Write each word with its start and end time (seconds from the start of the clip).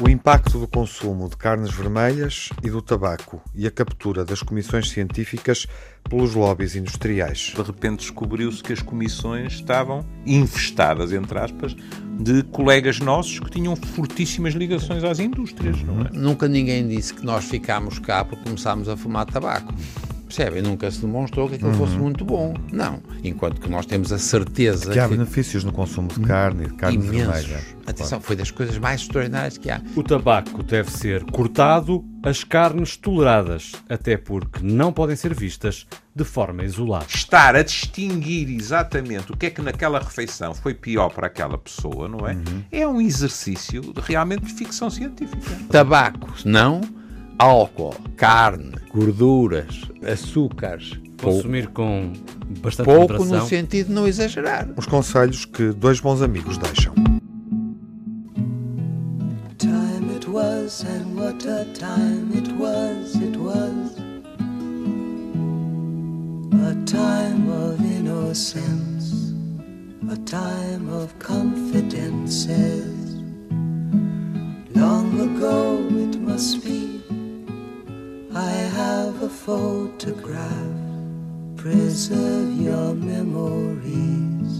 O 0.00 0.08
impacto 0.08 0.60
do 0.60 0.68
consumo 0.68 1.28
de 1.28 1.36
carnes 1.36 1.72
vermelhas 1.72 2.50
e 2.62 2.70
do 2.70 2.80
tabaco 2.80 3.42
e 3.52 3.66
a 3.66 3.70
captura 3.70 4.24
das 4.24 4.42
comissões 4.42 4.90
científicas 4.90 5.66
pelos 6.08 6.36
lobbies 6.36 6.76
industriais. 6.76 7.52
De 7.56 7.62
repente 7.62 8.00
descobriu-se 8.02 8.62
que 8.62 8.72
as 8.72 8.80
comissões 8.80 9.54
estavam 9.54 10.06
infestadas, 10.24 11.12
entre 11.12 11.36
aspas, 11.40 11.74
de 12.20 12.44
colegas 12.44 13.00
nossos 13.00 13.40
que 13.40 13.50
tinham 13.50 13.74
fortíssimas 13.74 14.54
ligações 14.54 15.02
às 15.02 15.18
indústrias, 15.18 15.82
não 15.82 16.02
é? 16.02 16.10
Nunca 16.12 16.46
ninguém 16.46 16.86
disse 16.86 17.12
que 17.12 17.24
nós 17.24 17.46
ficámos 17.46 17.98
cá 17.98 18.24
porque 18.24 18.44
começámos 18.44 18.88
a 18.88 18.96
fumar 18.96 19.26
tabaco. 19.26 19.74
Percebe? 20.28 20.60
Nunca 20.60 20.90
se 20.90 21.00
demonstrou 21.00 21.48
que 21.48 21.54
aquilo 21.54 21.72
fosse 21.72 21.96
muito 21.96 22.22
bom. 22.22 22.54
Não. 22.70 23.00
Enquanto 23.24 23.60
que 23.60 23.68
nós 23.68 23.86
temos 23.86 24.12
a 24.12 24.18
certeza 24.18 24.92
Que 24.92 24.98
há 24.98 25.08
benefícios 25.08 25.64
no 25.64 25.72
consumo 25.72 26.08
de 26.08 26.20
carne 26.20 26.64
e 26.64 26.68
de 26.68 26.74
carne 26.74 26.96
imensos. 26.98 27.44
vermelha. 27.46 27.64
Atenção, 27.86 28.20
foi 28.20 28.36
das 28.36 28.50
coisas 28.50 28.76
mais 28.76 29.00
extraordinárias 29.00 29.56
que 29.56 29.70
há. 29.70 29.80
O 29.96 30.02
tabaco 30.02 30.62
deve 30.62 30.90
ser 30.90 31.24
cortado, 31.24 32.04
as 32.22 32.44
carnes 32.44 32.98
toleradas, 32.98 33.72
até 33.88 34.18
porque 34.18 34.60
não 34.62 34.92
podem 34.92 35.16
ser 35.16 35.32
vistas 35.34 35.86
de 36.14 36.24
forma 36.24 36.62
isolada. 36.64 37.06
Estar 37.08 37.56
a 37.56 37.62
distinguir 37.62 38.50
exatamente 38.50 39.32
o 39.32 39.36
que 39.36 39.46
é 39.46 39.50
que 39.50 39.62
naquela 39.62 39.98
refeição 39.98 40.52
foi 40.52 40.74
pior 40.74 41.08
para 41.08 41.28
aquela 41.28 41.56
pessoa, 41.56 42.06
não 42.06 42.28
é? 42.28 42.36
É 42.70 42.86
um 42.86 43.00
exercício 43.00 43.80
de, 43.80 44.00
realmente 44.02 44.44
de 44.44 44.52
ficção 44.52 44.90
científica. 44.90 45.38
Tabaco, 45.70 46.28
não. 46.44 46.82
Álcool, 47.38 47.94
carne, 48.16 48.72
gorduras, 48.92 49.82
açúcares. 50.10 50.98
Pouco, 51.16 51.36
Consumir 51.36 51.68
com 51.68 52.12
bastante 52.60 52.86
pouco 52.86 53.12
moderação. 53.14 53.38
no 53.40 53.46
sentido 53.48 53.88
de 53.88 53.92
não 53.92 54.06
exagerar. 54.06 54.68
Os 54.76 54.86
conselhos 54.86 55.44
que 55.44 55.72
dois 55.72 55.98
bons 56.00 56.22
amigos 56.22 56.56
deixam. 56.58 56.94
time 59.58 60.10
it 60.14 60.26
was, 60.28 60.82
and 60.84 61.16
what 61.16 61.44
a 61.46 61.64
time 61.74 62.30
it 62.34 62.48
was, 62.52 63.16
it 63.16 63.36
was 63.36 63.98
a 66.62 66.74
time 66.86 67.48
of 67.50 67.80
innocence, 67.80 69.32
a 70.10 70.16
time 70.24 70.88
of 70.92 71.12
confidences. 71.18 73.16
Long 74.74 75.18
ago 75.20 75.84
it 75.98 76.20
must 76.20 76.62
be, 76.64 76.77
have 78.78 79.22
a 79.24 79.28
photograph. 79.28 80.76
Preserve 81.56 82.52
your 82.54 82.94
memories, 82.94 84.52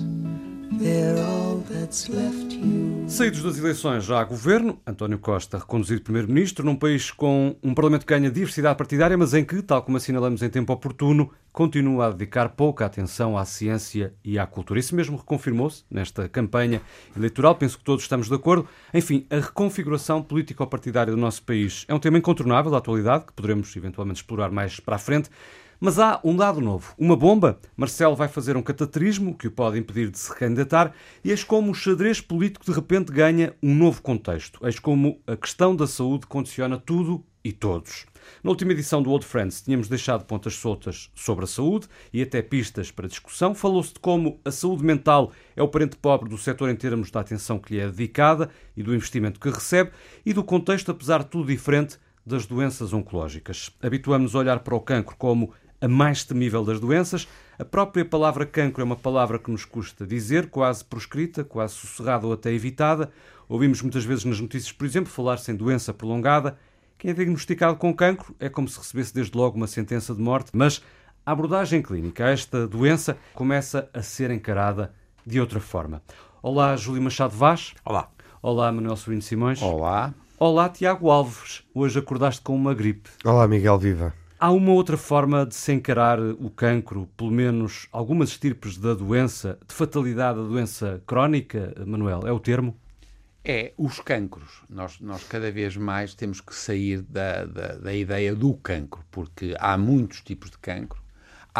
they're 0.80 1.24
all. 1.24 1.47
Saídos 1.90 3.42
das 3.42 3.56
eleições 3.56 4.04
já 4.04 4.20
há 4.20 4.24
governo, 4.24 4.78
António 4.86 5.18
Costa 5.18 5.56
reconduzido 5.56 6.02
primeiro-ministro, 6.02 6.62
num 6.62 6.76
país 6.76 7.10
com 7.10 7.56
um 7.62 7.72
parlamento 7.72 8.04
que 8.04 8.12
ganha 8.12 8.30
diversidade 8.30 8.76
partidária, 8.76 9.16
mas 9.16 9.32
em 9.32 9.42
que, 9.42 9.62
tal 9.62 9.82
como 9.82 9.96
assinalamos 9.96 10.42
em 10.42 10.50
tempo 10.50 10.70
oportuno, 10.70 11.30
continua 11.50 12.08
a 12.08 12.10
dedicar 12.10 12.50
pouca 12.50 12.84
atenção 12.84 13.38
à 13.38 13.44
ciência 13.46 14.12
e 14.22 14.38
à 14.38 14.46
cultura. 14.46 14.78
Isso 14.78 14.94
mesmo 14.94 15.16
reconfirmou-se 15.16 15.82
nesta 15.90 16.28
campanha 16.28 16.82
eleitoral, 17.16 17.54
penso 17.54 17.78
que 17.78 17.84
todos 17.84 18.04
estamos 18.04 18.28
de 18.28 18.34
acordo. 18.34 18.68
Enfim, 18.92 19.26
a 19.30 19.36
reconfiguração 19.36 20.22
político-partidária 20.22 21.10
do 21.10 21.18
nosso 21.18 21.42
país 21.42 21.86
é 21.88 21.94
um 21.94 21.98
tema 21.98 22.18
incontornável 22.18 22.70
da 22.70 22.76
atualidade, 22.76 23.24
que 23.24 23.32
poderemos 23.32 23.74
eventualmente 23.74 24.20
explorar 24.20 24.50
mais 24.50 24.78
para 24.78 24.96
a 24.96 24.98
frente. 24.98 25.30
Mas 25.80 25.96
há 26.00 26.20
um 26.24 26.34
dado 26.34 26.60
novo, 26.60 26.92
uma 26.98 27.16
bomba. 27.16 27.60
Marcelo 27.76 28.16
vai 28.16 28.26
fazer 28.26 28.56
um 28.56 28.62
cataterismo 28.62 29.36
que 29.36 29.46
o 29.46 29.50
pode 29.50 29.78
impedir 29.78 30.10
de 30.10 30.18
se 30.18 30.34
candidatar 30.34 30.92
e 31.22 31.30
eis 31.30 31.44
como 31.44 31.70
o 31.70 31.74
xadrez 31.74 32.20
político 32.20 32.66
de 32.66 32.72
repente 32.72 33.12
ganha 33.12 33.54
um 33.62 33.72
novo 33.72 34.02
contexto. 34.02 34.58
Eis 34.66 34.80
como 34.80 35.20
a 35.24 35.36
questão 35.36 35.76
da 35.76 35.86
saúde 35.86 36.26
condiciona 36.26 36.78
tudo 36.78 37.24
e 37.44 37.52
todos. 37.52 38.06
Na 38.42 38.50
última 38.50 38.72
edição 38.72 39.00
do 39.00 39.12
Old 39.12 39.24
Friends 39.24 39.62
tínhamos 39.62 39.88
deixado 39.88 40.24
pontas 40.24 40.56
soltas 40.56 41.12
sobre 41.14 41.44
a 41.44 41.48
saúde 41.48 41.86
e 42.12 42.20
até 42.20 42.42
pistas 42.42 42.90
para 42.90 43.06
discussão. 43.06 43.54
Falou-se 43.54 43.94
de 43.94 44.00
como 44.00 44.40
a 44.44 44.50
saúde 44.50 44.82
mental 44.82 45.30
é 45.54 45.62
o 45.62 45.68
parente 45.68 45.96
pobre 45.96 46.28
do 46.28 46.36
setor 46.36 46.70
em 46.70 46.76
termos 46.76 47.08
da 47.12 47.20
atenção 47.20 47.56
que 47.56 47.74
lhe 47.74 47.80
é 47.80 47.86
dedicada 47.86 48.50
e 48.76 48.82
do 48.82 48.92
investimento 48.92 49.38
que 49.38 49.48
recebe 49.48 49.92
e 50.26 50.32
do 50.32 50.42
contexto, 50.42 50.90
apesar 50.90 51.20
de 51.20 51.26
tudo 51.26 51.46
diferente, 51.46 51.98
das 52.26 52.44
doenças 52.44 52.92
oncológicas. 52.92 53.70
Habituamos-nos 53.82 54.36
a 54.36 54.38
olhar 54.40 54.58
para 54.60 54.74
o 54.74 54.80
cancro 54.80 55.16
como 55.16 55.54
a 55.80 55.88
mais 55.88 56.24
temível 56.24 56.64
das 56.64 56.80
doenças. 56.80 57.28
A 57.58 57.64
própria 57.64 58.04
palavra 58.04 58.46
cancro 58.46 58.82
é 58.82 58.84
uma 58.84 58.96
palavra 58.96 59.38
que 59.38 59.50
nos 59.50 59.64
custa 59.64 60.06
dizer, 60.06 60.50
quase 60.50 60.84
proscrita, 60.84 61.44
quase 61.44 61.74
sussurrada 61.74 62.26
ou 62.26 62.32
até 62.32 62.52
evitada. 62.52 63.10
Ouvimos 63.48 63.80
muitas 63.82 64.04
vezes 64.04 64.24
nas 64.24 64.40
notícias, 64.40 64.72
por 64.72 64.84
exemplo, 64.84 65.10
falar-se 65.10 65.50
em 65.50 65.56
doença 65.56 65.94
prolongada. 65.94 66.58
Quem 66.98 67.10
é 67.10 67.14
diagnosticado 67.14 67.76
com 67.76 67.94
cancro 67.94 68.34
é 68.38 68.48
como 68.48 68.68
se 68.68 68.78
recebesse 68.78 69.14
desde 69.14 69.36
logo 69.36 69.56
uma 69.56 69.66
sentença 69.66 70.14
de 70.14 70.20
morte, 70.20 70.50
mas 70.52 70.82
a 71.24 71.32
abordagem 71.32 71.80
clínica 71.80 72.26
a 72.26 72.30
esta 72.30 72.66
doença 72.66 73.16
começa 73.34 73.88
a 73.94 74.02
ser 74.02 74.30
encarada 74.30 74.92
de 75.24 75.40
outra 75.40 75.60
forma. 75.60 76.02
Olá, 76.42 76.74
Júlio 76.76 77.02
Machado 77.02 77.36
Vaz. 77.36 77.74
Olá. 77.84 78.08
Olá, 78.42 78.70
Manuel 78.72 78.96
Sobrinho 78.96 79.22
Simões. 79.22 79.60
Olá. 79.60 80.14
Olá, 80.38 80.68
Tiago 80.68 81.10
Alves. 81.10 81.64
Hoje 81.74 81.98
acordaste 81.98 82.40
com 82.42 82.54
uma 82.54 82.72
gripe. 82.72 83.10
Olá, 83.24 83.46
Miguel 83.48 83.78
Viva. 83.78 84.14
Há 84.40 84.52
uma 84.52 84.70
outra 84.70 84.96
forma 84.96 85.44
de 85.44 85.56
se 85.56 85.72
encarar 85.72 86.20
o 86.20 86.48
cancro, 86.48 87.08
pelo 87.16 87.32
menos 87.32 87.88
algumas 87.90 88.28
estirpes 88.28 88.78
da 88.78 88.94
doença, 88.94 89.58
de 89.66 89.74
fatalidade 89.74 90.38
da 90.38 90.44
doença 90.44 91.02
crónica, 91.04 91.74
Manuel? 91.84 92.20
É 92.24 92.30
o 92.30 92.38
termo? 92.38 92.76
É 93.44 93.72
os 93.76 93.98
cancros. 93.98 94.62
Nós, 94.70 95.00
nós 95.00 95.24
cada 95.24 95.50
vez 95.50 95.76
mais 95.76 96.14
temos 96.14 96.40
que 96.40 96.54
sair 96.54 97.02
da, 97.02 97.44
da, 97.46 97.68
da 97.78 97.92
ideia 97.92 98.32
do 98.32 98.54
cancro, 98.54 99.04
porque 99.10 99.56
há 99.58 99.76
muitos 99.76 100.20
tipos 100.20 100.50
de 100.50 100.58
cancro, 100.58 101.02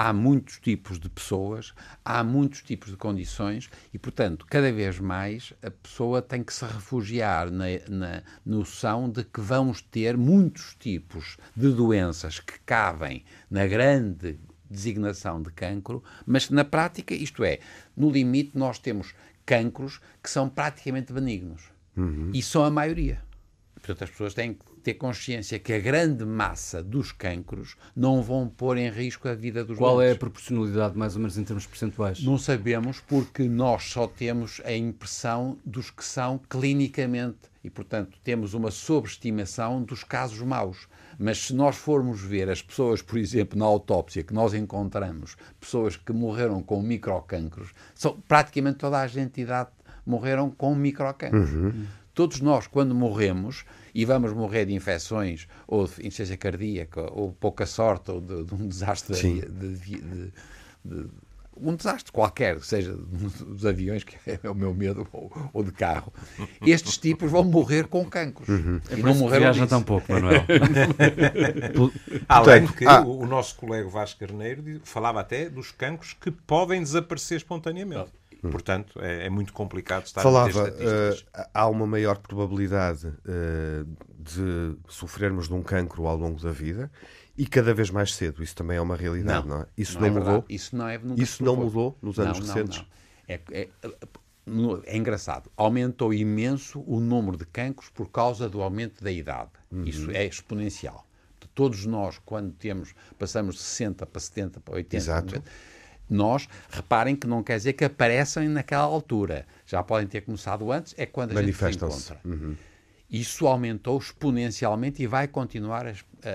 há 0.00 0.12
muitos 0.12 0.60
tipos 0.60 1.00
de 1.00 1.09
pessoas, 1.09 1.75
há 2.04 2.22
muitos 2.22 2.62
tipos 2.62 2.91
de 2.91 2.97
condições 2.97 3.69
e, 3.92 3.98
portanto, 3.98 4.47
cada 4.48 4.70
vez 4.72 5.00
mais 5.00 5.53
a 5.60 5.72
pessoa 5.72 6.22
tem 6.22 6.44
que 6.44 6.54
se 6.54 6.64
refugiar 6.64 7.50
na, 7.50 7.64
na 7.88 8.22
noção 8.47 9.10
de 9.10 9.25
que 9.25 9.41
vamos 9.41 9.82
ter 9.82 10.16
muitos 10.16 10.76
tipos 10.78 11.36
de 11.56 11.72
doenças 11.72 12.38
que 12.38 12.60
cabem 12.60 13.25
na 13.50 13.66
grande 13.66 14.38
designação 14.70 15.42
de 15.42 15.50
cancro, 15.50 16.04
mas 16.25 16.48
na 16.48 16.65
prática, 16.65 17.12
isto 17.12 17.42
é, 17.42 17.59
no 17.97 18.09
limite 18.09 18.56
nós 18.56 18.78
temos 18.78 19.15
cancros 19.44 20.00
que 20.22 20.30
são 20.30 20.48
praticamente 20.48 21.12
benignos. 21.12 21.72
E 22.32 22.41
são 22.41 22.65
a 22.65 22.70
maioria. 22.70 23.20
Portanto, 23.75 24.04
as 24.04 24.10
pessoas 24.10 24.34
têm 24.34 24.54
que 24.54 24.65
ter 24.88 24.94
consciência 24.94 25.59
que 25.59 25.75
a 25.75 25.78
grande 25.78 26.25
massa 26.25 26.82
dos 26.82 27.12
cancros 27.12 27.76
não 27.94 28.22
vão 28.22 28.49
pôr 28.49 28.78
em 28.78 28.88
risco 28.88 29.28
a 29.28 29.34
vida 29.34 29.62
dos 29.62 29.76
Qual 29.76 30.00
é 30.00 30.12
a 30.12 30.16
proporcionalidade, 30.16 30.97
mais 30.97 31.15
ou 31.15 31.21
menos, 31.21 31.37
em 31.37 31.44
termos 31.44 31.66
percentuais? 31.66 32.25
Não 32.25 32.38
sabemos 32.38 32.98
porque 33.00 33.43
nós 33.43 33.84
só 33.84 34.06
temos 34.06 34.62
a 34.65 34.72
impressão 34.72 35.59
dos 35.62 35.91
que 35.91 36.03
são 36.03 36.41
clinicamente 36.48 37.37
e, 37.62 37.69
portanto, 37.69 38.19
temos 38.25 38.54
uma 38.54 38.71
sobreestimação 38.71 39.82
dos 39.82 40.03
casos 40.03 40.41
maus. 40.41 40.88
Mas 41.19 41.38
se 41.38 41.54
nós 41.54 41.77
formos 41.77 42.22
ver 42.22 42.48
as 42.48 42.62
pessoas, 42.62 43.03
por 43.03 43.19
exemplo, 43.19 43.59
na 43.59 43.66
autópsia 43.66 44.22
que 44.22 44.32
nós 44.32 44.54
encontramos, 44.54 45.37
pessoas 45.60 45.97
que 45.97 46.15
morreram 46.15 46.62
com 46.62 46.81
microcancros, 46.81 47.75
são 47.94 48.19
praticamente 48.27 48.78
toda 48.78 48.98
a 48.98 49.06
gente 49.06 49.34
de 49.34 49.43
idade 49.43 49.69
morreram 50.06 50.50
com 50.50 50.75
microcancros. 50.75 51.50
Todos 52.15 52.41
nós, 52.41 52.66
quando 52.66 52.97
morremos, 52.97 53.65
e 54.00 54.04
vamos 54.04 54.32
morrer 54.32 54.64
de 54.66 54.75
infecções, 54.75 55.48
ou 55.66 55.86
de 55.86 55.92
insuficiência 56.06 56.36
cardíaca, 56.36 57.10
ou 57.12 57.32
pouca 57.32 57.66
sorte, 57.66 58.10
ou 58.12 58.20
de, 58.20 58.44
de 58.44 58.54
um 58.54 58.69
desastre 58.69 59.16
de- 59.16 59.41
de- 59.41 59.76
de- 59.76 60.32
de- 60.84 61.09
um 61.60 61.75
desastre 61.75 62.12
qualquer, 62.12 62.60
seja 62.60 62.92
dos 62.94 63.66
aviões, 63.66 64.04
que 64.04 64.14
é 64.44 64.48
o 64.48 64.54
meu 64.54 64.72
medo, 64.72 65.04
ou, 65.12 65.50
ou 65.53 65.64
de 65.64 65.72
carro, 65.72 66.12
estes 66.64 66.97
tipos 66.97 67.28
vão 67.32 67.42
morrer 67.42 67.88
com 67.88 68.04
cancros. 68.09 68.48
E 68.97 69.03
não 69.03 69.12
morreram 69.16 69.47
Viaja 69.47 69.62
disso. 69.65 69.68
tão 69.68 69.83
pouco, 69.83 70.12
Manuel. 70.12 70.45
Além 72.28 72.60
Portanto, 72.62 72.72
que 72.78 72.84
ah. 72.86 73.00
o, 73.03 73.22
o 73.22 73.27
nosso 73.27 73.56
colega 73.56 73.89
Vasco 73.89 74.21
Carneiro 74.21 74.80
falava 74.84 75.21
até 75.21 75.48
dos 75.50 75.72
cancros 75.72 76.12
que 76.21 76.30
podem 76.30 76.80
desaparecer 76.83 77.39
espontaneamente. 77.39 78.12
Portanto, 78.40 79.00
é, 79.02 79.26
é 79.26 79.30
muito 79.30 79.52
complicado 79.52 80.06
estar 80.06 80.22
Falava, 80.22 80.68
eh, 80.78 81.16
há 81.52 81.66
uma 81.66 81.86
maior 81.86 82.18
probabilidade 82.18 83.12
eh, 83.26 83.84
de 84.16 84.76
sofrermos 84.88 85.48
de 85.48 85.54
um 85.54 85.62
cancro 85.62 86.06
ao 86.06 86.16
longo 86.16 86.40
da 86.40 86.52
vida 86.52 86.90
e 87.36 87.46
cada 87.46 87.74
vez 87.74 87.90
mais 87.90 88.14
cedo. 88.14 88.42
Isso 88.42 88.54
também 88.54 88.76
é 88.76 88.80
uma 88.80 88.94
realidade, 88.94 89.46
não, 89.46 89.62
é? 89.62 89.66
Isso 89.76 89.98
não, 89.98 90.06
é 90.06 90.10
mudou. 90.10 90.24
verdade. 90.24 90.46
Isso 90.48 90.76
não, 90.76 90.88
é, 90.88 91.00
Isso 91.16 91.44
não 91.44 91.56
mudou 91.56 91.98
nos 92.00 92.18
anos 92.20 92.38
Não, 92.38 92.46
não, 92.46 92.54
recentes? 92.54 92.78
não. 92.78 92.86
É, 93.26 93.40
é, 93.50 93.68
é 94.84 94.96
engraçado. 94.96 95.50
Aumentou 95.56 96.14
imenso 96.14 96.82
o 96.86 97.00
número 97.00 97.36
de 97.36 97.44
cancros 97.44 97.90
por 97.90 98.08
causa 98.08 98.48
do 98.48 98.62
aumento 98.62 99.02
da 99.02 99.10
idade. 99.10 99.50
Uhum. 99.70 99.84
Isso 99.84 100.10
é 100.10 100.24
exponencial. 100.24 101.06
Todos 101.54 101.84
nós, 101.86 102.20
quando 102.24 102.52
temos, 102.52 102.94
passamos 103.18 103.56
de 103.56 103.62
60 103.62 104.06
para 104.06 104.20
70 104.20 104.60
para 104.60 104.74
80, 104.74 104.96
Exato. 104.96 105.26
90, 105.34 105.50
nós, 106.09 106.49
reparem 106.71 107.15
que 107.15 107.27
não 107.27 107.43
quer 107.43 107.57
dizer 107.57 107.72
que 107.75 107.84
aparecem 107.84 108.49
naquela 108.49 108.84
altura. 108.84 109.47
Já 109.66 109.83
podem 109.83 110.07
ter 110.07 110.22
começado 110.22 110.71
antes, 110.72 110.95
é 110.97 111.07
quando 111.07 111.37
a 111.37 111.43
gente 111.43 111.57
se 111.57 111.71
encontra. 111.71 112.21
Isso 113.10 113.47
aumentou 113.47 113.99
exponencialmente 113.99 115.03
e 115.03 115.07
vai 115.07 115.27
continuar 115.27 115.87
a, 115.87 115.93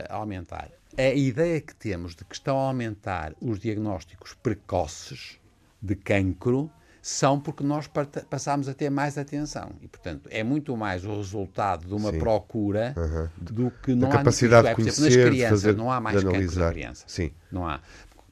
a 0.09 0.15
aumentar. 0.15 0.69
A 0.97 1.13
ideia 1.13 1.59
que 1.59 1.75
temos 1.75 2.15
de 2.15 2.23
que 2.23 2.35
estão 2.35 2.57
a 2.57 2.67
aumentar 2.67 3.33
os 3.41 3.59
diagnósticos 3.59 4.33
precoces 4.33 5.39
de 5.81 5.95
cancro 5.95 6.71
são 7.01 7.37
porque 7.37 7.65
nós 7.65 7.85
passámos 8.29 8.69
a 8.69 8.73
ter 8.73 8.89
mais 8.89 9.17
atenção. 9.17 9.71
E, 9.81 9.87
portanto, 9.89 10.29
é 10.31 10.41
muito 10.41 10.77
mais 10.77 11.03
o 11.03 11.17
resultado 11.17 11.85
de 11.85 11.93
uma 11.93 12.11
Sim. 12.11 12.19
procura 12.19 12.95
uhum. 12.95 13.27
do 13.37 13.71
que 13.71 13.93
não 13.93 14.07
da 14.07 14.15
há 14.15 14.17
capacidade 14.19 14.69
de 14.69 14.75
conhecer, 14.75 15.01
nas 15.01 15.13
crianças, 15.13 15.61
de 15.61 15.67
fazer, 15.67 15.77
não 15.77 15.91
há 15.91 15.99
mais 15.99 16.23
cancro 16.23 16.59
na 16.59 16.71
criança. 16.71 17.03
Sim. 17.05 17.31
Não 17.51 17.67
há. 17.67 17.81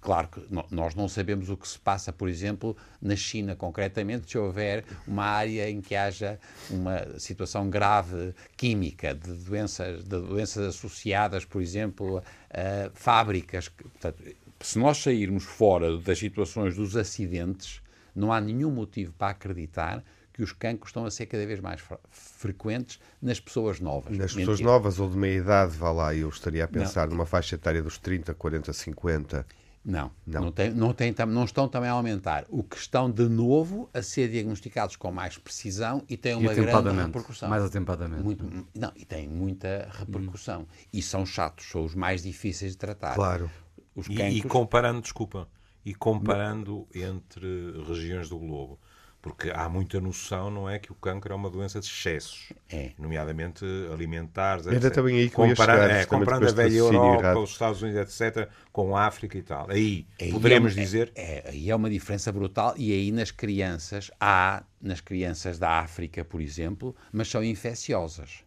Claro 0.02 0.28
que 0.30 0.42
nós 0.72 0.96
não 0.96 1.08
sabemos 1.08 1.48
o 1.52 1.56
que 1.56 1.68
se 1.68 1.78
passa, 1.78 2.12
por 2.12 2.28
exemplo, 2.28 2.76
na 3.00 3.16
China, 3.16 3.56
concretamente, 3.56 4.32
se 4.32 4.38
houver 4.38 4.84
uma 5.08 5.24
área 5.24 5.70
em 5.70 5.80
que 5.80 5.96
haja 5.96 6.40
uma 6.72 7.20
situação 7.20 7.70
grave 7.70 8.34
química, 8.58 9.14
de 9.14 9.32
doenças, 9.32 10.04
de 10.04 10.10
doenças 10.10 10.76
associadas, 10.76 11.46
por 11.46 11.62
exemplo, 11.62 12.24
a 12.50 12.90
fábricas. 12.96 13.70
Portanto, 13.70 14.24
se 14.60 14.80
nós 14.80 14.98
sairmos 14.98 15.44
fora 15.44 15.96
das 16.00 16.18
situações 16.18 16.76
dos 16.76 16.98
acidentes, 16.98 17.80
não 18.16 18.34
há 18.34 18.42
nenhum 18.42 18.72
motivo 18.72 19.14
para 19.14 19.30
acreditar 19.30 20.04
que 20.34 20.42
os 20.42 20.52
cancros 20.52 20.90
estão 20.90 21.06
a 21.06 21.12
ser 21.12 21.28
cada 21.28 21.46
vez 21.46 21.60
mais 21.60 21.80
frequentes 22.10 23.00
nas 23.22 23.40
pessoas 23.40 23.80
novas. 23.80 24.18
Nas 24.18 24.34
Mentira. 24.34 24.40
pessoas 24.40 24.62
novas 24.62 25.00
ou 25.00 25.08
de 25.10 25.18
meia 25.18 25.38
idade, 25.38 25.78
vá 25.78 25.92
lá, 25.92 26.16
eu 26.16 26.30
estaria 26.30 26.64
a 26.64 26.68
pensar 26.68 27.08
não. 27.08 27.16
numa 27.16 27.26
faixa 27.28 27.56
etária 27.56 27.84
dos 27.84 28.00
30, 28.00 28.34
40, 28.34 28.74
50. 28.74 29.46
Não, 29.84 30.12
não, 30.28 30.42
não, 30.42 30.52
tem, 30.52 30.70
não, 30.70 30.94
tem, 30.94 31.16
não 31.28 31.44
estão 31.44 31.68
também 31.68 31.90
a 31.90 31.94
aumentar. 31.94 32.46
O 32.50 32.62
que 32.62 32.78
estão 32.78 33.10
de 33.10 33.28
novo 33.28 33.90
a 33.92 34.04
ser 34.04 34.30
diagnosticados 34.30 34.96
com 34.96 35.12
mais 35.12 35.40
precisão 35.40 36.04
e 36.08 36.16
têm 36.16 36.36
uma 36.36 36.54
e 36.54 36.56
grande 36.56 36.90
repercussão. 36.96 37.50
Mais 37.50 37.64
atempadamente. 37.64 38.22
Muito, 38.22 38.68
não, 38.76 38.92
e 38.96 39.04
têm 39.04 39.28
muita 39.28 39.90
repercussão. 39.92 40.62
Hum. 40.62 40.86
E 40.94 41.02
são 41.02 41.26
chatos, 41.26 41.66
são 41.66 41.84
os 41.84 41.96
mais 41.96 42.22
difíceis 42.22 42.74
de 42.74 42.78
tratar. 42.78 43.16
Claro. 43.16 43.50
Os 43.96 44.08
cancros... 44.08 44.34
e, 44.34 44.38
e 44.38 44.44
comparando, 44.44 45.02
desculpa, 45.02 45.48
e 45.84 45.96
comparando 45.96 46.88
entre 46.94 47.84
regiões 47.88 48.30
do 48.30 48.38
globo. 48.38 48.80
Porque 49.22 49.52
há 49.54 49.70
muita 49.70 50.02
noção, 50.02 50.50
não 50.50 50.68
é, 50.68 50.80
que 50.80 50.92
o 50.92 50.96
cancro 50.96 51.32
é 51.32 51.36
uma 51.36 51.50
doença 51.50 51.80
de 51.80 51.86
excessos, 51.86 52.52
é. 52.68 52.92
nomeadamente 52.98 53.64
alimentares, 53.94 54.66
etc. 54.66 54.84
Era 54.84 54.92
também 54.92 55.18
aí 55.18 55.30
que 55.30 55.36
comparando, 55.36 55.82
chegar, 55.84 55.96
é, 55.96 56.06
comparando 56.06 56.48
a 56.48 56.52
velha 56.52 56.76
Europa, 56.76 57.24
errado. 57.24 57.44
os 57.44 57.52
Estados 57.52 57.82
Unidos, 57.84 58.20
etc., 58.20 58.50
com 58.72 58.98
a 58.98 59.06
África 59.06 59.38
e 59.38 59.44
tal. 59.44 59.70
Aí, 59.70 60.08
aí 60.20 60.32
poderemos 60.32 60.76
é, 60.76 60.82
dizer... 60.82 61.12
É, 61.14 61.44
aí 61.50 61.70
é 61.70 61.76
uma 61.76 61.90
diferença 61.90 62.32
brutal 62.32 62.74
e 62.76 62.92
aí 62.92 63.12
nas 63.12 63.30
crianças, 63.30 64.10
há 64.20 64.64
nas 64.82 65.02
crianças 65.02 65.60
da 65.60 65.70
África, 65.80 66.26
por 66.26 66.42
exemplo, 66.42 66.96
mas 67.12 67.28
são 67.28 67.44
infecciosas 67.44 68.44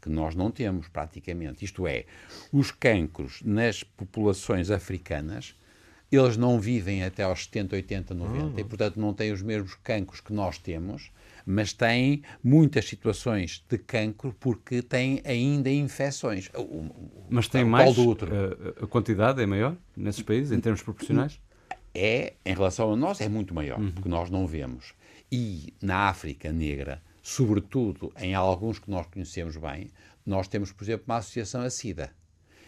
que 0.00 0.08
nós 0.08 0.34
não 0.34 0.50
temos 0.50 0.88
praticamente. 0.88 1.64
Isto 1.64 1.86
é, 1.86 2.04
os 2.52 2.70
cancros 2.70 3.40
nas 3.44 3.82
populações 3.82 4.70
africanas 4.70 5.56
eles 6.12 6.36
não 6.36 6.60
vivem 6.60 7.02
até 7.02 7.22
aos 7.22 7.44
70, 7.44 7.74
80, 7.76 8.14
90 8.14 8.44
uhum. 8.44 8.54
e, 8.58 8.64
portanto, 8.64 9.00
não 9.00 9.14
têm 9.14 9.32
os 9.32 9.40
mesmos 9.40 9.74
cancros 9.82 10.20
que 10.20 10.32
nós 10.32 10.58
temos, 10.58 11.10
mas 11.46 11.72
têm 11.72 12.22
muitas 12.44 12.84
situações 12.84 13.64
de 13.66 13.78
cancro 13.78 14.36
porque 14.38 14.82
têm 14.82 15.22
ainda 15.24 15.70
infecções. 15.70 16.50
Mas 17.30 17.48
tem 17.48 17.64
mais? 17.64 17.96
A, 17.98 18.84
a 18.84 18.86
quantidade 18.86 19.42
é 19.42 19.46
maior 19.46 19.74
nesses 19.96 20.22
países, 20.22 20.52
em 20.52 20.60
termos 20.60 20.82
proporcionais? 20.82 21.40
É, 21.94 22.34
em 22.44 22.54
relação 22.54 22.92
a 22.92 22.96
nós, 22.96 23.20
é 23.20 23.28
muito 23.28 23.54
maior, 23.54 23.80
uhum. 23.80 23.90
porque 23.90 24.08
nós 24.08 24.28
não 24.30 24.46
vemos. 24.46 24.94
E 25.30 25.72
na 25.80 26.08
África 26.08 26.52
Negra, 26.52 27.02
sobretudo 27.22 28.12
em 28.18 28.34
alguns 28.34 28.78
que 28.78 28.90
nós 28.90 29.06
conhecemos 29.06 29.56
bem, 29.56 29.88
nós 30.26 30.46
temos, 30.46 30.72
por 30.72 30.84
exemplo, 30.84 31.04
uma 31.08 31.16
associação 31.16 31.62
a 31.62 31.70
SIDA 31.70 32.10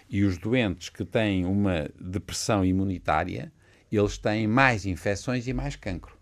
e 0.08 0.24
os 0.24 0.38
doentes 0.38 0.88
que 0.88 1.04
têm 1.04 1.44
uma 1.44 1.88
depressão 2.00 2.64
imunitária, 2.64 3.52
eles 3.90 4.18
têm 4.18 4.46
mais 4.46 4.86
infecções 4.86 5.46
e 5.46 5.52
mais 5.52 5.76
cancro. 5.76 6.16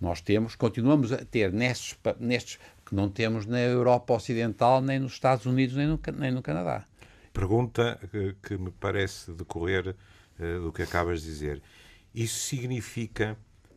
Nós 0.00 0.20
temos, 0.20 0.54
continuamos 0.54 1.12
a 1.12 1.24
ter 1.24 1.52
nestes, 1.52 1.98
nestes 2.18 2.58
que 2.84 2.94
não 2.94 3.08
temos 3.08 3.46
na 3.46 3.60
Europa 3.60 4.12
Ocidental, 4.12 4.80
nem 4.82 4.98
nos 4.98 5.12
Estados 5.12 5.46
Unidos, 5.46 5.76
nem 5.76 5.86
no, 5.86 5.98
nem 6.16 6.30
no 6.30 6.42
Canadá. 6.42 6.84
Pergunta 7.32 7.98
que, 8.42 8.56
me 8.56 8.70
parece 8.70 9.32
decorrer 9.32 9.96
uh, 10.38 10.60
do 10.62 10.72
que 10.72 10.82
acabas 10.82 11.22
de 11.22 11.28
dizer. 11.28 11.62
Isso 12.14 12.38
significa 12.40 13.36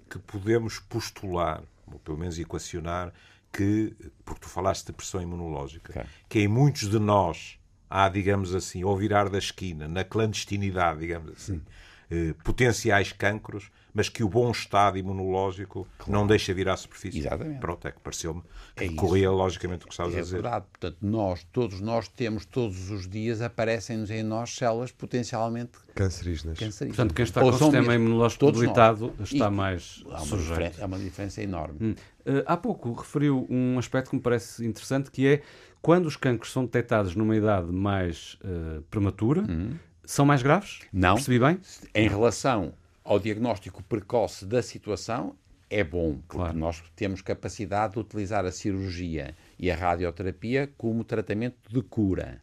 que 0.10 0.20
podemos 0.20 0.80
postular, 0.80 1.63
ou 1.92 2.00
pelo 2.00 2.18
menos 2.18 2.38
equacionar, 2.38 3.13
que, 3.52 3.96
porque 4.24 4.42
tu 4.42 4.50
falaste 4.50 4.88
de 4.88 4.94
pressão 4.94 5.22
imunológica, 5.22 5.92
okay. 5.92 6.06
que 6.30 6.40
em 6.40 6.48
muitos 6.48 6.90
de 6.90 7.00
nós 7.00 7.56
há, 7.89 8.10
digamos 8.10 8.54
assim, 8.54 8.84
ao 8.84 8.95
virar 8.95 9.30
da 9.30 9.38
esquina, 9.38 9.88
na 9.88 10.04
clandestinidade, 10.04 11.00
digamos 11.00 11.31
assim, 11.31 11.62
eh, 12.10 12.34
potenciais 12.44 13.12
cancros, 13.12 13.69
mas 13.94 14.07
que 14.07 14.24
o 14.24 14.30
bom 14.30 14.51
estado 14.51 14.98
imunológico 14.98 15.88
claro. 15.98 16.12
não 16.12 16.28
deixa 16.28 16.54
vir 16.54 16.69
à 16.69 16.78
superfície. 16.78 17.19
Exatamente. 17.19 17.60
Pronto, 17.60 17.88
é 17.88 17.92
que 17.92 18.00
pareceu-me 18.00 18.44
que 18.75 18.84
é 18.86 18.89
corria 18.94 19.31
logicamente 19.31 19.86
o 19.86 19.88
que 19.88 19.94
estavas 19.94 20.13
é 20.13 20.19
a 20.19 20.22
dizer. 20.22 20.38
É 20.38 20.42
verdade. 20.42 20.66
Portanto, 20.72 20.98
nós, 21.01 21.44
todos 21.51 21.81
nós 21.81 22.07
temos, 22.07 22.45
todos 22.45 22.92
os 22.92 23.10
dias, 23.10 23.42
aparecem-nos 23.42 24.12
em 24.12 24.24
nós 24.24 24.56
células 24.56 24.92
potencialmente 24.92 25.80
cancerígenas. 25.95 26.60
cancerígenas. 26.60 26.95
Portanto, 26.95 27.13
quem 27.13 27.24
está 27.24 27.44
Ou 27.44 27.50
com 27.50 27.56
o 27.56 27.60
sistema 27.60 27.95
imunológico 27.95 28.51
debilitado 28.51 29.13
está 29.19 29.48
e 29.48 29.51
mais 29.51 30.04
há 30.12 30.19
sujeito. 30.19 30.80
É 30.80 30.86
uma 30.86 31.00
diferença 31.00 31.42
enorme. 31.42 31.78
Hum. 31.81 31.95
Uh, 32.25 32.44
há 32.45 32.56
pouco 32.56 32.94
referiu 32.94 33.48
um 33.50 33.80
aspecto 33.80 34.12
que 34.12 34.16
me 34.16 34.22
parece 34.22 34.66
interessante, 34.66 35.10
que 35.10 35.28
é 35.28 35.42
quando 35.81 36.06
os 36.06 36.15
cancros 36.15 36.51
são 36.51 36.65
detectados 36.65 37.15
numa 37.15 37.35
idade 37.35 37.71
mais 37.71 38.38
uh, 38.44 38.81
prematura, 38.83 39.41
uhum. 39.41 39.75
são 40.03 40.25
mais 40.25 40.41
graves? 40.41 40.79
Não. 40.91 41.15
Percebi 41.15 41.39
bem? 41.39 41.59
Em 41.94 42.07
relação 42.07 42.74
ao 43.03 43.19
diagnóstico 43.19 43.81
precoce 43.83 44.45
da 44.45 44.62
situação, 44.62 45.35
é 45.69 45.83
bom, 45.83 46.15
porque 46.27 46.44
claro. 46.44 46.57
nós 46.57 46.81
temos 46.95 47.21
capacidade 47.21 47.94
de 47.94 48.00
utilizar 48.00 48.45
a 48.45 48.51
cirurgia 48.51 49.35
e 49.59 49.69
a 49.69 49.75
radioterapia 49.75 50.69
como 50.77 51.03
tratamento 51.03 51.57
de 51.69 51.81
cura. 51.81 52.41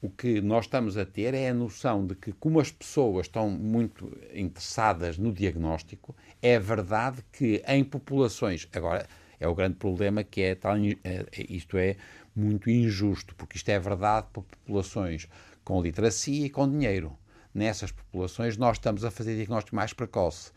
O 0.00 0.08
que 0.08 0.40
nós 0.40 0.66
estamos 0.66 0.96
a 0.96 1.04
ter 1.04 1.34
é 1.34 1.48
a 1.48 1.54
noção 1.54 2.06
de 2.06 2.14
que, 2.14 2.32
como 2.32 2.60
as 2.60 2.70
pessoas 2.70 3.26
estão 3.26 3.50
muito 3.50 4.16
interessadas 4.32 5.18
no 5.18 5.32
diagnóstico, 5.32 6.14
é 6.40 6.56
verdade 6.58 7.24
que 7.32 7.60
em 7.66 7.82
populações. 7.82 8.68
Agora, 8.72 9.08
é 9.40 9.48
o 9.48 9.54
grande 9.54 9.74
problema 9.74 10.22
que 10.22 10.40
é, 10.40 10.54
tal, 10.54 10.76
é, 10.76 11.26
isto 11.48 11.76
é 11.76 11.96
muito 12.38 12.70
injusto, 12.70 13.34
porque 13.34 13.56
isto 13.56 13.68
é 13.68 13.78
verdade 13.78 14.26
para 14.32 14.42
populações 14.42 15.28
com 15.64 15.82
literacia 15.82 16.46
e 16.46 16.50
com 16.50 16.68
dinheiro. 16.68 17.16
Nessas 17.54 17.90
populações 17.90 18.56
nós 18.56 18.76
estamos 18.76 19.04
a 19.04 19.10
fazer 19.10 19.34
diagnóstico 19.36 19.76
mais 19.76 19.92
precoce. 19.92 20.52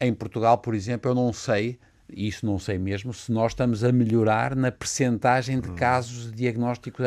Em 0.00 0.12
Portugal, 0.12 0.58
por 0.58 0.74
exemplo, 0.74 1.10
eu 1.10 1.14
não 1.14 1.32
sei, 1.32 1.78
isso 2.08 2.44
não 2.46 2.58
sei 2.58 2.78
mesmo, 2.78 3.12
se 3.12 3.30
nós 3.32 3.52
estamos 3.52 3.84
a 3.84 3.92
melhorar 3.92 4.54
na 4.54 4.70
percentagem 4.70 5.60
de 5.60 5.70
casos 5.72 6.30
de 6.30 6.36
diagnóstico 6.36 7.02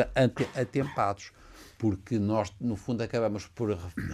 atempados 0.54 1.32
porque 1.80 2.18
nós, 2.18 2.52
no 2.60 2.76
fundo, 2.76 3.02
acabamos 3.02 3.46
por 3.46 3.70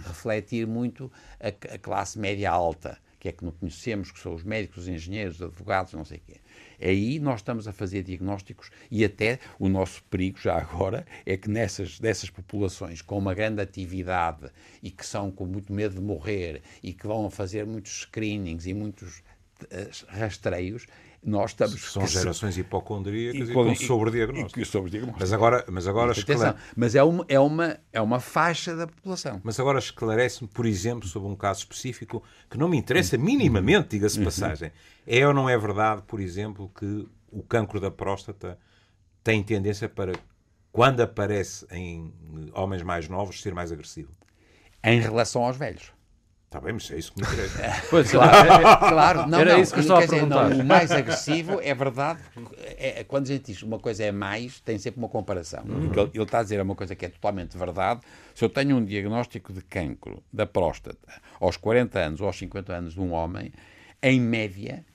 refletir 0.07 0.65
muito 0.65 1.11
a, 1.37 1.49
a 1.49 1.77
classe 1.77 2.17
média 2.17 2.49
alta, 2.49 2.97
que 3.19 3.27
é 3.27 3.31
que 3.31 3.43
não 3.43 3.51
conhecemos, 3.51 4.11
que 4.11 4.19
são 4.19 4.33
os 4.33 4.43
médicos, 4.43 4.83
os 4.83 4.87
engenheiros, 4.87 5.35
os 5.35 5.41
advogados, 5.43 5.93
não 5.93 6.05
sei 6.05 6.17
o 6.17 6.21
quê. 6.21 6.39
Aí 6.79 7.19
nós 7.19 7.39
estamos 7.39 7.67
a 7.67 7.73
fazer 7.73 8.03
diagnósticos 8.03 8.69
e 8.91 9.03
até 9.03 9.39
o 9.57 9.67
nosso 9.67 10.03
perigo 10.03 10.39
já 10.39 10.57
agora 10.57 11.05
é 11.25 11.35
que 11.35 11.49
nessas 11.49 11.99
dessas 11.99 12.29
populações 12.29 13.01
com 13.01 13.17
uma 13.17 13.33
grande 13.33 13.61
atividade 13.61 14.49
e 14.81 14.91
que 14.91 15.05
são 15.05 15.31
com 15.31 15.45
muito 15.45 15.73
medo 15.73 15.95
de 15.95 16.01
morrer 16.01 16.61
e 16.83 16.93
que 16.93 17.07
vão 17.07 17.29
fazer 17.29 17.65
muitos 17.65 18.01
screenings 18.01 18.67
e 18.67 18.73
muitos 18.73 19.23
eh, 19.71 19.89
rastreios, 20.09 20.85
nós 21.27 21.51
estamos... 21.51 21.91
São 21.91 22.07
gerações 22.07 22.53
se... 22.53 22.61
hipocondríacas 22.61 23.49
e, 23.49 23.51
e 23.51 23.53
com 23.53 23.75
sobrediagnóstico. 23.75 25.15
Mas 25.19 25.33
agora, 25.33 25.65
mas 25.69 25.85
agora 25.85 26.13
esclare... 26.13 26.57
Mas 26.73 26.95
é 26.95 27.03
uma, 27.03 27.25
é, 27.27 27.37
uma, 27.37 27.77
é 27.91 28.01
uma 28.01 28.21
faixa 28.21 28.73
da 28.73 28.87
população. 28.87 29.41
Mas 29.43 29.59
agora 29.59 29.77
esclarece-me, 29.77 30.47
por 30.47 30.65
exemplo, 30.65 31.05
sobre 31.05 31.27
um 31.29 31.35
caso 31.35 31.59
específico 31.59 32.23
que 32.49 32.57
não 32.57 32.69
me 32.69 32.77
interessa 32.77 33.17
minimamente, 33.17 33.89
diga-se 33.89 34.23
passagem. 34.23 34.71
É 35.05 35.27
ou 35.27 35.33
não 35.33 35.49
é 35.49 35.57
verdade, 35.57 36.01
por 36.07 36.21
exemplo, 36.21 36.71
que 36.73 37.05
o 37.29 37.43
cancro 37.43 37.81
da 37.81 37.91
próstata 37.91 38.57
tem 39.21 39.43
tendência 39.43 39.89
para, 39.89 40.13
quando 40.71 41.01
aparece 41.01 41.67
em 41.71 42.13
homens 42.53 42.83
mais 42.83 43.09
novos, 43.09 43.41
ser 43.41 43.53
mais 43.53 43.69
agressivo? 43.69 44.11
Em 44.81 45.01
relação 45.01 45.43
aos 45.43 45.57
velhos. 45.57 45.91
Está 46.47 46.61
bem, 46.61 46.71
mas 46.71 46.89
é 46.91 46.97
isso 46.97 47.11
que 47.11 47.21
me 47.21 47.27
interessa. 47.27 47.83
pois, 47.91 48.09
claro, 48.09 48.49
é, 48.49 48.61
claro. 48.89 49.27
Não, 49.27 49.39
Era 49.39 49.53
não, 49.53 49.61
isso 49.61 49.73
que 49.73 49.79
eu 49.79 49.81
estava 49.81 50.05
a 50.05 50.07
perguntar. 50.07 50.43
Dizer, 50.43 50.55
não, 50.55 50.63
o 50.63 50.67
mais 50.67 50.91
agressivo 50.91 51.59
é 51.61 51.75
verdade. 51.75 52.21
É, 52.77 53.03
quando 53.03 53.25
a 53.25 53.27
gente 53.27 53.51
diz 53.51 53.61
uma 53.63 53.77
coisa 53.79 54.05
é 54.05 54.13
mais, 54.13 54.61
tem 54.61 54.77
sempre 54.77 54.97
uma 54.99 55.09
comparação. 55.09 55.65
Uhum. 55.67 55.91
Ele, 55.91 56.09
ele, 56.13 56.23
está 56.23 56.39
a 56.39 56.43
dizer 56.43 56.61
uma 56.61 56.73
coisa 56.73 56.95
que 56.95 57.05
é 57.05 57.09
totalmente 57.09 57.57
verdade. 57.57 57.99
Se 58.33 58.45
eu 58.45 58.49
tenho 58.49 58.77
um 58.77 58.85
diagnóstico 58.85 59.51
de 59.51 59.61
cancro 59.61 60.23
da 60.31 60.45
próstata 60.45 61.21
aos 61.37 61.57
40 61.57 61.99
anos 61.99 62.21
ou 62.21 62.27
aos 62.27 62.37
50 62.37 62.73
anos 62.73 62.93
de 62.93 63.01
um 63.01 63.11
homem, 63.11 63.51
em 64.01 64.21
média, 64.21 64.85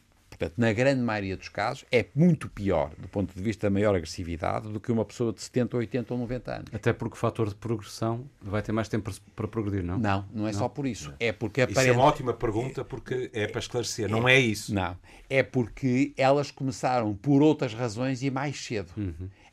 Portanto, 0.43 0.59
na 0.59 0.73
grande 0.73 1.01
maioria 1.01 1.37
dos 1.37 1.49
casos, 1.49 1.85
é 1.93 2.07
muito 2.15 2.49
pior, 2.49 2.91
do 2.99 3.07
ponto 3.07 3.35
de 3.35 3.41
vista 3.41 3.69
da 3.69 3.71
maior 3.71 3.95
agressividade, 3.95 4.69
do 4.69 4.81
que 4.81 4.91
uma 4.91 5.05
pessoa 5.05 5.33
de 5.33 5.41
70, 5.41 5.77
80 5.77 6.15
ou 6.15 6.21
90 6.21 6.53
anos. 6.53 6.75
Até 6.75 6.93
porque 6.93 7.15
o 7.15 7.17
fator 7.17 7.49
de 7.49 7.55
progressão 7.55 8.29
vai 8.41 8.61
ter 8.61 8.73
mais 8.73 8.89
tempo 8.89 9.05
para, 9.05 9.21
para 9.37 9.49
progredir, 9.49 9.85
não? 9.85 9.99
Não, 9.99 10.27
não 10.33 10.49
é 10.49 10.53
só 10.53 10.69
por 10.69 10.87
isso. 10.87 11.15
É 11.21 11.31
porque 11.31 11.63
Isso 11.63 11.81
é 11.81 11.93
uma 11.93 12.05
ótima 12.05 12.33
pergunta 12.33 12.85
porque 12.85 13.31
é 13.33 13.47
para 13.47 13.61
esclarecer. 13.61 14.09
Não 14.09 14.29
é 14.29 14.39
isso. 14.39 14.75
Não. 14.75 14.97
É 15.31 15.43
porque 15.43 16.13
elas 16.17 16.51
começaram 16.51 17.15
por 17.15 17.43
outras 17.43 17.73
razões 17.73 18.23
e 18.23 18.31
mais 18.31 18.57
cedo. 18.65 18.93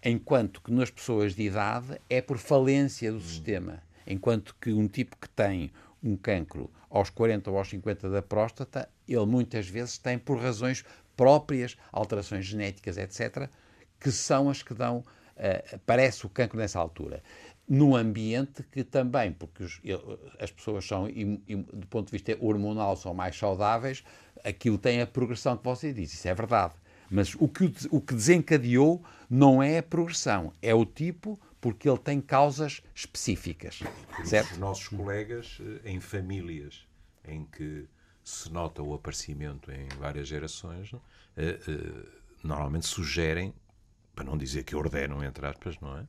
Enquanto 0.04 0.62
que 0.62 0.72
nas 0.72 0.90
pessoas 0.90 1.36
de 1.36 1.44
idade 1.44 2.00
é 2.10 2.22
por 2.22 2.38
falência 2.38 3.12
do 3.12 3.20
sistema. 3.20 3.82
Enquanto 4.08 4.56
que 4.60 4.72
um 4.72 4.88
tipo 4.88 5.16
que 5.18 5.30
tem 5.30 5.72
um 6.04 6.16
cancro 6.16 6.70
aos 6.90 7.10
40 7.10 7.52
ou 7.52 7.58
aos 7.58 7.70
50 7.70 8.10
da 8.10 8.22
próstata, 8.22 8.90
ele 9.08 9.26
muitas 9.26 9.68
vezes 9.68 9.98
tem 9.98 10.18
por 10.18 10.40
razões 10.40 10.84
próprias, 11.16 11.78
alterações 11.92 12.46
genéticas, 12.46 12.98
etc., 12.98 13.50
que 14.00 14.12
são 14.12 14.50
as 14.50 14.64
que 14.64 14.74
dão, 14.74 15.00
uh, 15.00 15.76
aparece 15.76 16.26
o 16.26 16.30
cancro 16.30 16.58
nessa 16.58 16.80
altura. 16.80 17.22
No 17.68 17.96
ambiente 17.96 18.64
que 18.64 18.84
também, 18.84 19.32
porque 19.32 19.64
os, 19.64 19.82
as 20.40 20.50
pessoas 20.50 20.86
são, 20.86 21.08
do 21.08 21.88
ponto 21.88 22.08
de 22.08 22.12
vista 22.14 22.36
hormonal, 22.44 22.96
são 22.96 23.14
mais 23.14 23.38
saudáveis, 23.38 24.04
aquilo 24.44 24.78
tem 24.78 25.02
a 25.02 25.06
progressão 25.06 25.56
que 25.56 25.64
você 25.64 25.94
disse, 25.94 26.16
isso 26.16 26.28
é 26.28 26.34
verdade. 26.34 26.74
Mas 27.12 27.36
o 27.36 27.48
que, 27.48 27.72
o 27.92 28.00
que 28.00 28.14
desencadeou 28.14 29.04
não 29.30 29.62
é 29.62 29.80
a 29.80 29.84
progressão, 29.84 30.54
é 30.62 30.74
o 30.74 30.86
tipo 30.86 31.40
porque 31.62 31.90
ele 31.90 31.98
tem 31.98 32.22
causas 32.22 32.82
específicas. 32.94 33.82
Certo? 34.24 34.52
Os 34.52 34.58
nossos 34.58 34.88
colegas, 34.88 35.60
eh, 35.62 35.92
em 35.92 36.00
famílias 36.00 36.88
em 37.26 37.46
que 37.46 37.88
se 38.24 38.52
nota 38.52 38.82
o 38.82 38.94
aparecimento 38.94 39.72
em 39.72 39.88
várias 40.00 40.28
gerações, 40.28 40.92
eh, 41.36 41.60
eh, 41.68 42.06
normalmente 42.44 42.86
sugerem, 42.86 43.54
para 44.16 44.24
não 44.26 44.38
dizer 44.38 44.64
que 44.64 44.76
ordenam, 44.76 45.24
entre 45.24 45.46
aspas, 45.46 45.80
não 45.80 45.98
é? 45.98 46.06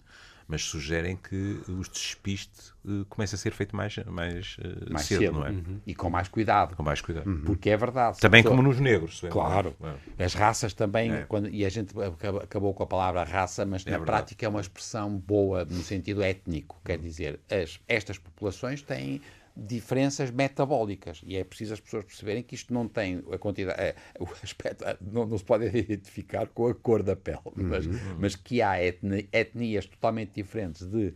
Mas 0.50 0.64
sugerem 0.64 1.16
que 1.16 1.61
os 1.69 1.88
despistes 1.88 2.75
uh, 2.85 3.04
comece 3.09 3.37
a 3.37 3.38
ser 3.38 3.52
feito 3.52 3.76
mais, 3.76 3.97
mais, 4.07 4.57
uh, 4.59 4.92
mais 4.92 5.07
cedo, 5.07 5.21
cedo, 5.21 5.33
não 5.35 5.47
é? 5.47 5.50
Uhum. 5.50 5.80
E 5.87 5.95
com 5.95 6.11
mais 6.11 6.26
cuidado. 6.26 6.75
Com 6.75 6.83
mais 6.83 7.00
cuidado. 7.00 7.30
Uhum. 7.30 7.42
Porque 7.45 7.71
é 7.71 7.76
verdade. 7.76 8.19
Também 8.19 8.42
como 8.42 8.61
nos 8.61 8.80
negros. 8.80 9.23
Claro. 9.30 9.76
É. 10.19 10.25
As 10.25 10.35
raças 10.35 10.75
também, 10.75 11.12
é. 11.12 11.23
quando, 11.23 11.49
e 11.49 11.64
a 11.64 11.69
gente 11.69 11.95
acabou 12.42 12.75
com 12.75 12.83
a 12.83 12.87
palavra 12.87 13.23
raça, 13.23 13.64
mas 13.64 13.87
é 13.87 13.90
na 13.90 13.99
verdade. 13.99 14.07
prática 14.07 14.47
é 14.47 14.49
uma 14.49 14.61
expressão 14.61 15.16
boa 15.16 15.64
no 15.64 15.83
sentido 15.83 16.23
étnico. 16.23 16.80
Quer 16.85 16.99
dizer, 16.99 17.38
as, 17.49 17.78
estas 17.87 18.19
populações 18.19 18.83
têm 18.83 19.21
diferenças 19.57 20.30
metabólicas 20.30 21.21
e 21.25 21.37
é 21.37 21.45
preciso 21.45 21.75
as 21.75 21.80
pessoas 21.80 22.04
perceberem 22.04 22.42
que 22.42 22.54
isto 22.54 22.73
não 22.73 22.88
tem 22.88 23.23
a 23.33 23.38
quantidade, 23.38 23.80
é, 23.80 23.95
o 24.19 24.25
aspecto 24.42 24.85
não, 25.00 25.26
não, 25.26 25.37
se 25.37 25.45
pode 25.45 25.66
identificar 25.66 26.47
com 26.49 26.69
a 26.69 26.75
cor 26.75 27.02
da 27.02 27.16
pele, 27.16 27.38
uhum. 27.45 27.69
mas, 27.69 27.87
mas, 28.19 28.37
que 28.37 28.62
há 28.62 28.83
etni, 28.83 29.28
etnias 29.33 29.87
totalmente 29.87 30.33
diferentes 30.35 30.87
de, 30.87 31.12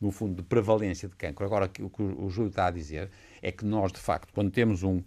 no 0.00 0.10
fundo, 0.10 0.36
de 0.36 0.42
prevalência 0.42 1.08
de 1.08 1.14
cancro. 1.14 1.44
Agora, 1.44 1.70
o 1.80 1.90
que 1.90 2.02
o, 2.02 2.24
o 2.24 2.30
Júlio 2.30 2.48
está 2.48 2.66
a 2.66 2.70
dizer 2.70 3.10
é 3.42 3.52
que 3.52 3.64
nós, 3.64 3.92
de 3.92 3.98
facto, 3.98 4.32
quando 4.32 4.50
temos 4.50 4.82
um, 4.82 5.02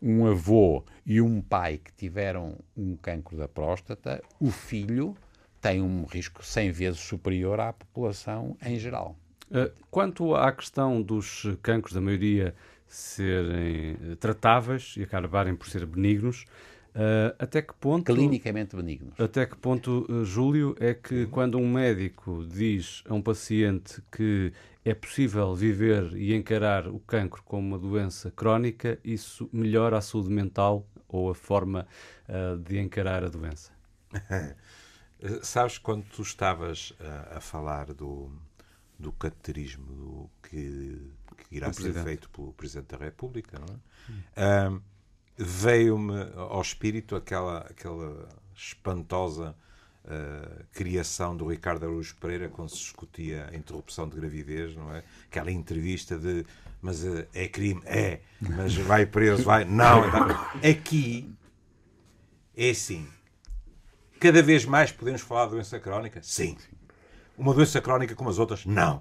um 0.00 0.26
avô 0.26 0.84
e 1.04 1.20
um 1.20 1.40
pai 1.40 1.78
que 1.78 1.92
tiveram 1.92 2.56
um 2.76 2.96
cancro 2.96 3.36
da 3.36 3.48
próstata, 3.48 4.22
o 4.38 4.50
filho 4.50 5.16
tem 5.60 5.82
um 5.82 6.04
risco 6.04 6.44
100 6.44 6.70
vezes 6.70 7.00
superior 7.00 7.60
à 7.60 7.72
população 7.72 8.56
em 8.64 8.78
geral. 8.78 9.16
Quanto 9.90 10.34
à 10.34 10.52
questão 10.52 11.02
dos 11.02 11.46
cancros, 11.62 11.92
da 11.92 12.00
maioria 12.00 12.54
serem 12.86 13.96
tratáveis 14.18 14.94
e 14.96 15.02
acabarem 15.02 15.54
por 15.54 15.68
ser 15.68 15.86
benignos, 15.86 16.44
Uh, 16.90 17.30
até 17.38 17.62
que 17.62 17.72
ponto 17.74 18.12
clinicamente 18.12 18.74
benignos. 18.74 19.14
Até 19.18 19.46
que 19.46 19.56
ponto 19.56 20.04
uh, 20.08 20.24
Júlio 20.24 20.74
é 20.80 20.92
que 20.92 21.26
quando 21.26 21.56
um 21.56 21.70
médico 21.72 22.44
diz 22.44 23.04
a 23.08 23.14
um 23.14 23.22
paciente 23.22 24.02
que 24.10 24.52
é 24.84 24.92
possível 24.92 25.54
viver 25.54 26.12
e 26.14 26.34
encarar 26.34 26.88
o 26.88 26.98
cancro 26.98 27.44
como 27.44 27.68
uma 27.68 27.78
doença 27.78 28.32
crónica 28.32 28.98
isso 29.04 29.48
melhora 29.52 29.98
a 29.98 30.00
saúde 30.00 30.30
mental 30.30 30.84
ou 31.06 31.30
a 31.30 31.34
forma 31.34 31.86
uh, 32.28 32.58
de 32.58 32.80
encarar 32.80 33.22
a 33.22 33.28
doença? 33.28 33.70
Sabes 35.42 35.78
quando 35.78 36.04
tu 36.04 36.22
estavas 36.22 36.94
a 37.30 37.40
falar 37.40 37.92
do 37.92 38.32
do 39.00 39.12
cateterismo 39.12 40.30
que, 40.42 41.10
que, 41.36 41.56
irá 41.56 41.72
ser 41.72 41.92
feito 42.04 42.28
pelo 42.30 42.52
Presidente 42.52 42.96
da 42.96 43.04
República, 43.04 43.58
não 43.58 43.74
é? 44.36 44.68
Um, 44.68 44.80
Veio-me 45.42 46.32
ao 46.36 46.60
espírito 46.60 47.16
aquela, 47.16 47.60
aquela 47.60 48.28
espantosa 48.54 49.56
uh, 50.04 50.64
criação 50.70 51.34
do 51.34 51.46
Ricardo 51.46 51.84
Araújo 51.84 52.14
Pereira 52.16 52.50
quando 52.50 52.68
se 52.68 52.76
discutia 52.76 53.48
a 53.50 53.56
interrupção 53.56 54.06
de 54.06 54.16
gravidez, 54.16 54.76
não 54.76 54.94
é? 54.94 55.02
Aquela 55.24 55.50
entrevista 55.50 56.18
de 56.18 56.44
mas 56.82 57.04
uh, 57.04 57.26
é 57.32 57.48
crime? 57.48 57.80
É. 57.86 58.20
Mas 58.38 58.74
vai 58.74 59.06
preso? 59.06 59.44
Vai? 59.44 59.64
Não. 59.64 60.02
Aqui 60.62 61.34
é 62.54 62.70
assim. 62.70 63.08
Cada 64.18 64.42
vez 64.42 64.66
mais 64.66 64.92
podemos 64.92 65.22
falar 65.22 65.46
de 65.46 65.52
doença 65.52 65.80
crónica? 65.80 66.20
Sim. 66.22 66.58
Uma 67.40 67.54
doença 67.54 67.80
crónica 67.80 68.14
como 68.14 68.28
as 68.28 68.38
outras? 68.38 68.66
Não. 68.66 69.00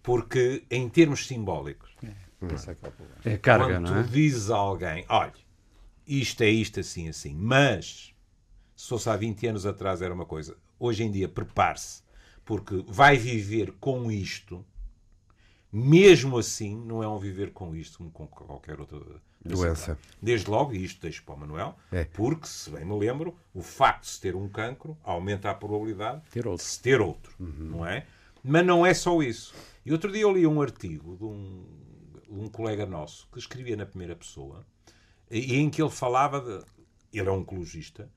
Porque, 0.00 0.64
em 0.70 0.88
termos 0.88 1.26
simbólicos, 1.26 1.90
é, 3.24 3.32
é 3.32 3.36
carga, 3.36 3.66
quando 3.66 3.90
não 3.90 3.98
é? 3.98 4.02
tu 4.04 4.10
dizes 4.10 4.48
a 4.48 4.56
alguém, 4.56 5.04
olha, 5.08 5.32
isto 6.06 6.42
é 6.42 6.48
isto 6.48 6.78
assim, 6.78 7.08
assim, 7.08 7.34
mas 7.34 8.14
se 8.76 8.88
fosse 8.88 9.10
há 9.10 9.16
20 9.16 9.48
anos 9.48 9.66
atrás 9.66 10.02
era 10.02 10.14
uma 10.14 10.24
coisa, 10.24 10.56
hoje 10.78 11.02
em 11.02 11.10
dia 11.10 11.28
prepare-se, 11.28 12.02
porque 12.44 12.84
vai 12.86 13.16
viver 13.16 13.72
com 13.80 14.08
isto, 14.08 14.64
mesmo 15.72 16.38
assim, 16.38 16.76
não 16.76 17.02
é 17.02 17.08
um 17.08 17.18
viver 17.18 17.52
com 17.52 17.74
isto 17.74 17.98
como 17.98 18.28
com 18.28 18.46
qualquer 18.46 18.78
outra 18.78 19.00
doença. 19.44 19.98
Desde 20.20 20.50
logo, 20.50 20.72
e 20.72 20.84
isto 20.84 21.00
deixo 21.00 21.22
para 21.24 21.34
o 21.34 21.38
Manuel, 21.38 21.76
é. 21.92 22.04
porque, 22.04 22.46
se 22.46 22.70
bem 22.70 22.84
me 22.84 22.98
lembro, 22.98 23.36
o 23.52 23.62
facto 23.62 24.02
de 24.02 24.10
se 24.10 24.20
ter 24.20 24.34
um 24.34 24.48
cancro 24.48 24.96
aumenta 25.04 25.50
a 25.50 25.54
probabilidade 25.54 26.22
ter 26.30 26.44
de 26.44 26.62
se 26.62 26.80
ter 26.80 27.00
outro, 27.00 27.34
uhum. 27.38 27.70
não 27.70 27.86
é? 27.86 28.06
Mas 28.42 28.64
não 28.64 28.84
é 28.84 28.92
só 28.92 29.22
isso. 29.22 29.54
E 29.84 29.92
outro 29.92 30.10
dia 30.10 30.22
eu 30.22 30.32
li 30.32 30.46
um 30.46 30.60
artigo 30.60 31.16
de 31.16 31.24
um, 31.24 31.64
um 32.28 32.48
colega 32.48 32.86
nosso 32.86 33.28
que 33.32 33.38
escrevia 33.38 33.76
na 33.76 33.86
primeira 33.86 34.16
pessoa 34.16 34.64
e 35.30 35.56
em 35.56 35.70
que 35.70 35.82
ele 35.82 35.90
falava, 35.90 36.40
de, 36.40 36.64
ele 37.12 37.28
é 37.28 37.32
um 37.32 37.38
oncologista, 37.38 38.10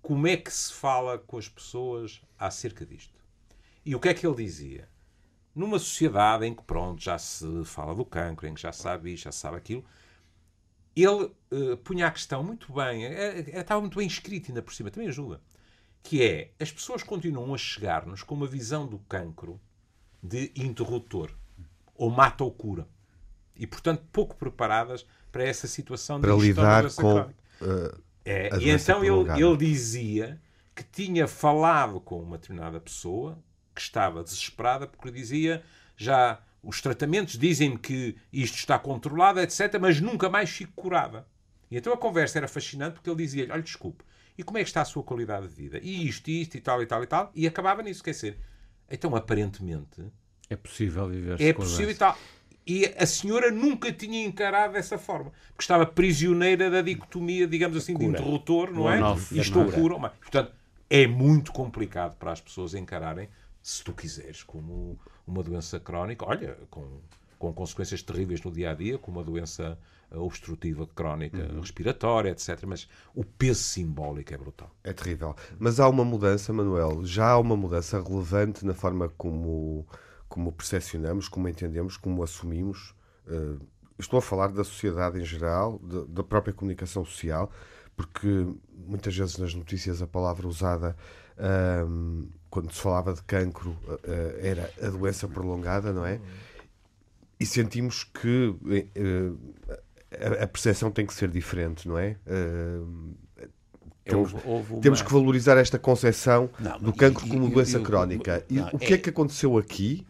como 0.00 0.26
é 0.26 0.36
que 0.36 0.52
se 0.52 0.72
fala 0.72 1.18
com 1.18 1.38
as 1.38 1.48
pessoas 1.48 2.20
acerca 2.38 2.84
disto. 2.84 3.20
E 3.84 3.94
o 3.94 4.00
que 4.00 4.08
é 4.08 4.14
que 4.14 4.26
ele 4.26 4.36
dizia? 4.36 4.88
Numa 5.54 5.78
sociedade 5.78 6.46
em 6.46 6.54
que, 6.54 6.62
pronto, 6.62 7.02
já 7.02 7.18
se 7.18 7.64
fala 7.64 7.94
do 7.94 8.04
cancro, 8.04 8.46
em 8.46 8.54
que 8.54 8.60
já 8.60 8.72
sabe 8.72 9.12
isto, 9.12 9.24
já 9.24 9.32
sabe 9.32 9.56
aquilo, 9.56 9.84
ele 10.94 11.24
uh, 11.50 11.76
punha 11.78 12.06
a 12.06 12.10
questão 12.10 12.42
muito 12.42 12.72
bem, 12.72 13.06
é, 13.06 13.38
é, 13.38 13.60
estava 13.60 13.80
muito 13.80 13.98
bem 13.98 14.06
escrito 14.06 14.50
ainda 14.50 14.62
por 14.62 14.74
cima, 14.74 14.90
também 14.90 15.08
ajuda, 15.08 15.40
que 16.02 16.22
é, 16.22 16.52
as 16.60 16.70
pessoas 16.70 17.02
continuam 17.02 17.54
a 17.54 17.58
chegar-nos 17.58 18.22
com 18.22 18.34
uma 18.34 18.46
visão 18.46 18.86
do 18.86 18.98
cancro 18.98 19.60
de 20.22 20.52
interruptor, 20.54 21.30
ou 21.94 22.10
mata 22.10 22.44
ou 22.44 22.50
cura. 22.50 22.86
E, 23.56 23.66
portanto, 23.66 24.02
pouco 24.12 24.36
preparadas 24.36 25.06
para 25.30 25.44
essa 25.44 25.66
situação 25.66 26.20
de 26.20 26.26
para 26.26 26.36
lidar 26.36 26.92
com 26.94 27.20
uh, 27.20 28.02
é, 28.24 28.50
E 28.58 28.70
então 28.70 29.04
ele, 29.04 29.30
ele 29.30 29.56
dizia 29.56 30.40
que 30.74 30.82
tinha 30.82 31.26
falado 31.26 32.00
com 32.00 32.20
uma 32.20 32.38
determinada 32.38 32.80
pessoa 32.80 33.38
que 33.74 33.80
estava 33.80 34.22
desesperada 34.22 34.86
porque 34.86 35.10
dizia 35.10 35.62
já 35.96 36.40
os 36.62 36.80
tratamentos 36.80 37.36
dizem-me 37.38 37.78
que 37.78 38.16
isto 38.32 38.56
está 38.56 38.78
controlado, 38.78 39.40
etc., 39.40 39.78
mas 39.80 40.00
nunca 40.00 40.28
mais 40.30 40.50
fico 40.50 40.72
curada. 40.74 41.26
E 41.70 41.76
então 41.76 41.92
a 41.92 41.96
conversa 41.96 42.38
era 42.38 42.46
fascinante 42.46 42.94
porque 42.94 43.10
ele 43.10 43.16
dizia-lhe: 43.16 43.50
olha, 43.50 43.62
desculpe, 43.62 44.04
e 44.36 44.42
como 44.42 44.58
é 44.58 44.62
que 44.62 44.68
está 44.68 44.82
a 44.82 44.84
sua 44.84 45.02
qualidade 45.02 45.48
de 45.48 45.54
vida? 45.54 45.80
E 45.82 46.06
isto, 46.06 46.28
isto, 46.28 46.56
e 46.56 46.60
tal, 46.60 46.82
e 46.82 46.86
tal, 46.86 47.02
e 47.02 47.06
tal. 47.06 47.30
E 47.34 47.46
acabava 47.46 47.82
nisso, 47.82 48.02
quer 48.02 48.12
dizer. 48.12 48.38
Então, 48.90 49.14
aparentemente. 49.16 50.04
É 50.48 50.56
possível 50.56 51.08
viver 51.08 51.40
É 51.40 51.52
possível 51.52 51.90
e 51.90 51.94
tal. 51.94 52.16
E 52.66 52.86
a 52.96 53.06
senhora 53.06 53.50
nunca 53.50 53.90
tinha 53.90 54.24
encarado 54.24 54.74
dessa 54.74 54.96
forma. 54.96 55.32
Porque 55.48 55.62
estava 55.62 55.84
prisioneira 55.84 56.70
da 56.70 56.80
dicotomia, 56.80 57.46
digamos 57.46 57.76
assim, 57.76 57.94
cura. 57.94 58.06
de 58.06 58.12
interruptor, 58.12 58.72
não 58.72 58.90
é? 58.90 59.00
Isto 59.32 59.60
ou 59.60 59.72
cura. 59.72 59.98
Portanto, 60.20 60.52
é 60.88 61.06
muito 61.06 61.52
complicado 61.52 62.16
para 62.16 62.32
as 62.32 62.40
pessoas 62.40 62.74
encararem, 62.74 63.28
se 63.62 63.82
tu 63.82 63.92
quiseres, 63.92 64.42
como 64.42 65.00
uma 65.26 65.42
doença 65.42 65.78
crónica, 65.78 66.26
olha, 66.26 66.56
com, 66.70 66.86
com 67.38 67.52
consequências 67.52 68.02
terríveis 68.02 68.42
no 68.42 68.50
dia 68.50 68.70
a 68.70 68.74
dia, 68.74 68.98
como 68.98 69.18
uma 69.18 69.24
doença 69.24 69.78
eh, 70.10 70.16
obstrutiva 70.16 70.86
crónica 70.94 71.38
uhum. 71.38 71.60
respiratória, 71.60 72.30
etc. 72.30 72.64
Mas 72.66 72.88
o 73.14 73.24
peso 73.24 73.62
simbólico 73.62 74.34
é 74.34 74.36
brutal. 74.36 74.70
É 74.84 74.92
terrível. 74.92 75.34
Mas 75.58 75.80
há 75.80 75.88
uma 75.88 76.04
mudança, 76.04 76.52
Manuel, 76.52 77.04
já 77.04 77.30
há 77.30 77.38
uma 77.38 77.56
mudança 77.56 78.00
relevante 78.02 78.64
na 78.64 78.74
forma 78.74 79.08
como, 79.16 79.86
como 80.28 80.52
percepcionamos, 80.52 81.28
como 81.28 81.48
entendemos, 81.48 81.96
como 81.96 82.22
assumimos. 82.22 82.94
Uh, 83.26 83.58
estou 83.98 84.18
a 84.18 84.22
falar 84.22 84.48
da 84.48 84.64
sociedade 84.64 85.18
em 85.18 85.24
geral, 85.24 85.80
de, 85.82 86.04
da 86.06 86.22
própria 86.22 86.52
comunicação 86.52 87.04
social, 87.04 87.50
porque 87.96 88.46
muitas 88.86 89.16
vezes 89.16 89.38
nas 89.38 89.54
notícias 89.54 90.02
a 90.02 90.06
palavra 90.06 90.46
usada 90.48 90.96
ahm, 91.38 92.24
quando 92.50 92.72
se 92.72 92.80
falava 92.80 93.12
de 93.14 93.22
cancro 93.22 93.76
ah, 93.88 94.36
era 94.40 94.70
a 94.82 94.88
doença 94.88 95.26
prolongada, 95.28 95.92
não 95.92 96.04
é? 96.04 96.20
E 97.40 97.46
sentimos 97.46 98.04
que 98.04 98.54
eh, 98.94 100.42
a, 100.42 100.46
percepção 100.46 100.90
tem 100.90 101.04
que 101.06 101.14
ser 101.14 101.28
diferente, 101.28 101.88
não 101.88 101.98
é? 101.98 102.16
Ah, 102.26 103.46
temos, 104.04 104.32
uma- 104.32 104.80
temos 104.80 105.00
que 105.00 105.12
valorizar 105.12 105.56
esta 105.56 105.78
concepção 105.78 106.50
Não, 106.58 106.78
do 106.78 106.92
cancro 106.92 107.26
como 107.26 107.48
doença 107.48 107.78
crónica. 107.80 108.44
E 108.50 108.54
não, 108.54 108.68
o 108.72 108.78
que 108.78 108.92
é 108.92 108.96
é- 108.96 108.98
que 108.98 109.10
aconteceu 109.10 109.56
aqui? 109.56 110.04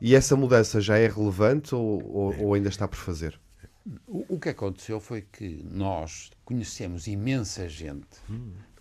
E 0.00 0.14
essa 0.14 0.34
mudança 0.36 0.80
já 0.80 0.96
é 0.98 1.06
relevante 1.06 1.74
ou- 1.74 2.02
ou 2.40 2.54
ainda 2.54 2.68
está 2.68 2.88
por 2.88 2.96
fazer? 2.96 3.38
O, 4.06 4.34
o 4.34 4.40
que 4.40 4.48
aconteceu 4.48 4.98
foi 5.00 5.22
que 5.22 5.62
nós 5.64 6.30
conhecemos 6.44 7.06
imensa 7.06 7.68
gente 7.68 8.20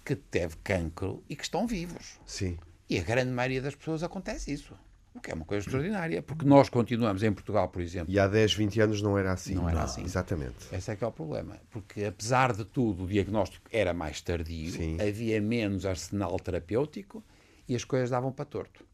que 0.04 0.16
teve 0.16 0.56
cancro 0.58 1.24
e 1.30 1.36
que 1.36 1.44
estão 1.44 1.68
vivos. 1.68 2.20
Sim. 2.26 2.58
E 2.90 3.00
a 3.00 3.04
grande 3.04 3.32
maioria 3.32 3.62
das 3.62 3.76
pessoas 3.76 4.04
acontece 4.04 4.52
isso. 4.52 4.74
O 5.16 5.20
que 5.22 5.32
é 5.32 5.34
uma 5.34 5.46
coisa 5.46 5.66
extraordinária. 5.66 6.22
Porque 6.22 6.46
nós 6.46 6.68
continuamos 6.68 7.24
em 7.24 7.32
Portugal, 7.32 7.70
por 7.70 7.82
exemplo. 7.82 8.14
E 8.14 8.20
há 8.20 8.28
10, 8.28 8.54
20 8.54 8.82
anos 8.82 9.02
não 9.02 9.18
era 9.18 9.32
assim. 9.32 9.56
Não 9.56 9.70
era 9.70 9.84
assim. 9.84 10.04
Exatamente. 10.04 10.68
Esse 10.74 10.92
é 10.92 10.96
que 10.96 11.06
é 11.06 11.08
o 11.08 11.12
problema. 11.12 11.58
Porque, 11.70 12.04
apesar 12.04 12.52
de 12.52 12.66
tudo, 12.66 13.06
o 13.06 13.08
diagnóstico 13.08 13.66
era 13.72 13.94
mais 13.94 14.20
tardio, 14.20 14.74
Sim. 14.74 14.98
havia 15.00 15.40
menos 15.42 15.86
arsenal 15.86 16.38
terapêutico 16.38 17.24
e 17.68 17.76
as 17.76 17.86
coisas 17.86 18.10
davam 18.10 18.32
para 18.32 18.44
torto. 18.44 18.86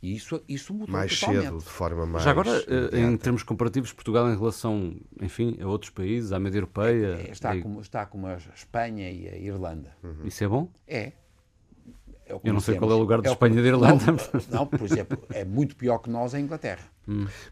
E 0.00 0.14
isso, 0.14 0.40
isso 0.48 0.72
mudou 0.72 0.92
Mais 0.92 1.18
totalmente. 1.18 1.44
cedo, 1.46 1.58
de 1.58 1.64
forma 1.64 2.06
mais. 2.06 2.24
Já 2.24 2.30
agora, 2.30 2.50
eh, 2.50 2.90
em 2.92 2.98
imediata. 3.00 3.18
termos 3.24 3.42
comparativos, 3.42 3.92
Portugal 3.92 4.30
em 4.30 4.36
relação, 4.38 4.94
enfim, 5.20 5.56
a 5.60 5.66
outros 5.66 5.90
países, 5.90 6.30
à 6.32 6.38
média 6.38 6.58
europeia, 6.58 7.18
É, 7.26 7.30
está, 7.32 7.56
e- 7.56 7.60
como, 7.62 7.80
está 7.80 8.06
como 8.06 8.26
a 8.28 8.36
Espanha 8.54 9.10
e 9.10 9.28
a 9.28 9.36
Irlanda. 9.36 9.92
isso 10.24 10.44
é 10.44 10.48
bom? 10.48 10.70
É. 10.86 11.12
É 12.26 12.32
Eu 12.44 12.52
não 12.52 12.60
sei 12.60 12.76
qual 12.76 12.90
é 12.90 12.94
o 12.94 12.98
lugar 12.98 13.22
de 13.22 13.28
o 13.28 13.32
Espanha 13.32 13.58
e 13.58 13.62
de 13.62 13.68
Irlanda. 13.68 14.04
Não, 14.50 14.60
não, 14.60 14.66
por 14.66 14.82
exemplo, 14.82 15.18
é 15.30 15.44
muito 15.44 15.74
pior 15.74 15.98
que 15.98 16.10
nós 16.10 16.34
a 16.34 16.38
Inglaterra. 16.38 16.84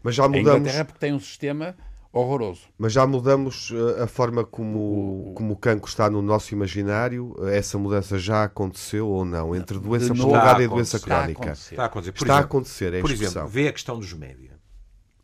Mas 0.03 0.13
já 0.15 0.23
A 0.25 0.29
mudamos, 0.29 0.59
Inglaterra 0.61 0.85
porque 0.85 0.99
tem 0.99 1.13
um 1.13 1.19
sistema 1.19 1.75
horroroso. 2.17 2.61
mas 2.77 2.93
já 2.93 3.05
mudamos 3.05 3.71
eh, 3.71 4.03
a 4.03 4.07
forma 4.07 4.43
como, 4.43 5.33
como 5.35 5.53
o 5.53 5.57
cancro 5.57 5.87
está 5.87 6.09
no 6.09 6.21
nosso 6.21 6.53
imaginário. 6.53 7.35
Essa 7.47 7.77
mudança 7.77 8.17
já 8.17 8.43
aconteceu 8.43 9.07
ou 9.07 9.23
não? 9.25 9.55
Entre 9.55 9.79
doença 9.79 10.13
prolongada 10.13 10.63
e 10.63 10.67
doença 10.67 10.99
crónica. 10.99 11.51
Está 11.51 11.83
a 11.83 11.85
acontecer. 11.85 12.11
Por 12.11 12.21
Está 12.23 12.33
a 12.33 12.37
exemplo, 12.37 12.45
acontecer, 12.45 12.93
é 12.93 12.99
a 12.99 13.01
Por 13.01 13.11
exemplo, 13.11 13.47
vê 13.47 13.67
a 13.67 13.73
questão 13.73 13.99
dos 13.99 14.13
média. 14.13 14.59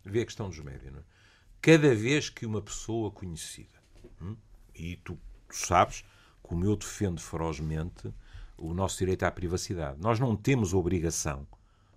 Vê 0.06 0.22
a 0.22 0.26
questão 0.26 0.50
dos 0.50 0.60
média. 0.60 0.92
Não 0.92 1.00
é? 1.00 1.04
Cada 1.62 1.96
vez 1.96 2.30
que 2.30 2.46
uma 2.46 2.62
pessoa 2.62 3.10
conhecida, 3.10 3.80
hum, 4.22 4.36
e 4.76 4.98
tu, 4.98 5.18
tu 5.48 5.56
sabes 5.56 6.04
como 6.42 6.66
eu 6.66 6.76
defendo 6.76 7.22
ferozmente 7.22 8.14
o 8.58 8.74
nosso 8.74 9.00
direito 9.00 9.24
à 9.24 9.32
privacidade. 9.32 10.00
Nós 10.00 10.20
não 10.20 10.36
temos 10.36 10.74
obrigação, 10.74 11.48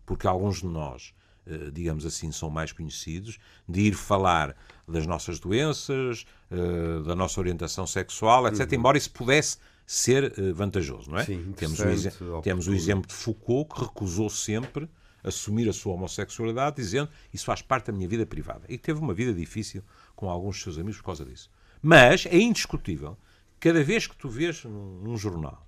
porque 0.05 0.27
alguns 0.27 0.61
de 0.61 0.67
nós, 0.67 1.15
eh, 1.47 1.71
digamos 1.73 2.07
assim, 2.07 2.33
são 2.33 2.49
mais 2.49 2.73
conhecidos, 2.73 3.39
de 3.69 3.81
ir 3.83 3.95
falar 3.95 4.57
das 4.89 5.07
nossas 5.07 5.39
doenças, 5.39 6.25
eh, 6.51 7.03
da 7.05 7.15
nossa 7.15 7.41
orientação 7.41 7.87
sexual, 7.87 8.47
etc., 8.47 8.73
embora 8.73 8.97
isso 8.97 9.11
pudesse 9.11 9.59
ser 9.85 10.33
eh, 10.39 10.53
vantajoso, 10.53 11.11
não 11.11 11.19
é? 11.19 11.25
Sim, 11.25 11.53
temos, 11.57 11.81
o 11.81 12.41
temos 12.43 12.69
o 12.69 12.75
exemplo 12.75 13.07
de 13.07 13.15
Foucault, 13.15 13.75
que 13.75 13.81
recusou 13.81 14.31
sempre 14.31 14.89
assumir 15.25 15.69
a 15.69 15.73
sua 15.73 15.95
homossexualidade, 15.95 16.77
dizendo 16.77 17.11
isso 17.35 17.45
faz 17.45 17.61
parte 17.61 17.87
da 17.87 17.93
minha 17.93 18.09
vida 18.09 18.25
privada. 18.25 18.63
E 18.69 18.79
teve 18.79 19.01
uma 19.01 19.13
vida 19.13 19.35
difícil 19.35 19.83
com 20.15 20.31
alguns 20.31 20.57
dos 20.57 20.63
seus 20.63 20.79
amigos 20.79 20.99
por 20.99 21.07
causa 21.07 21.25
disso. 21.25 21.51
Mas 21.83 22.27
é 22.27 22.39
indiscutível, 22.39 23.17
cada 23.59 23.83
vez 23.83 24.07
que 24.07 24.17
tu 24.17 24.29
vês 24.29 24.65
num, 24.65 25.01
num 25.03 25.17
jornal 25.17 25.67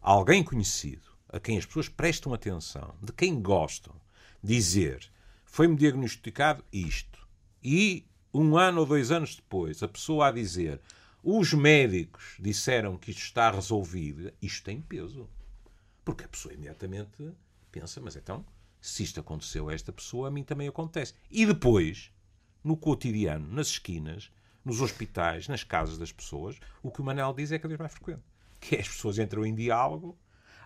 alguém 0.00 0.42
conhecido, 0.42 1.10
a 1.28 1.38
quem 1.38 1.58
as 1.58 1.66
pessoas 1.66 1.88
prestam 1.88 2.32
atenção, 2.32 2.94
de 3.02 3.12
quem 3.12 3.40
gostam, 3.40 3.94
dizer 4.42 5.10
foi-me 5.44 5.76
diagnosticado 5.76 6.64
isto, 6.72 7.18
e 7.62 8.06
um 8.32 8.56
ano 8.56 8.80
ou 8.80 8.86
dois 8.86 9.10
anos 9.10 9.36
depois 9.36 9.82
a 9.82 9.88
pessoa 9.88 10.28
a 10.28 10.30
dizer 10.30 10.80
os 11.22 11.52
médicos 11.52 12.36
disseram 12.38 12.96
que 12.96 13.10
isto 13.10 13.22
está 13.22 13.50
resolvido, 13.50 14.32
isto 14.40 14.64
tem 14.64 14.80
peso. 14.80 15.28
Porque 16.02 16.24
a 16.24 16.28
pessoa 16.28 16.54
imediatamente 16.54 17.30
pensa, 17.70 18.00
mas 18.00 18.16
então, 18.16 18.44
se 18.80 19.02
isto 19.02 19.20
aconteceu 19.20 19.68
a 19.68 19.74
esta 19.74 19.92
pessoa, 19.92 20.28
a 20.28 20.30
mim 20.30 20.42
também 20.42 20.66
acontece. 20.66 21.14
E 21.30 21.44
depois, 21.44 22.10
no 22.64 22.76
cotidiano, 22.76 23.46
nas 23.52 23.68
esquinas, 23.68 24.30
nos 24.64 24.80
hospitais, 24.80 25.46
nas 25.46 25.62
casas 25.62 25.98
das 25.98 26.10
pessoas, 26.10 26.56
o 26.82 26.90
que 26.90 27.02
o 27.02 27.04
Manel 27.04 27.34
diz 27.34 27.52
é 27.52 27.58
cada 27.58 27.68
vez 27.68 27.78
mais 27.78 27.92
frequente. 27.92 28.22
Que 28.58 28.76
é 28.76 28.80
as 28.80 28.88
pessoas 28.88 29.18
entram 29.18 29.44
em 29.44 29.54
diálogo, 29.54 30.18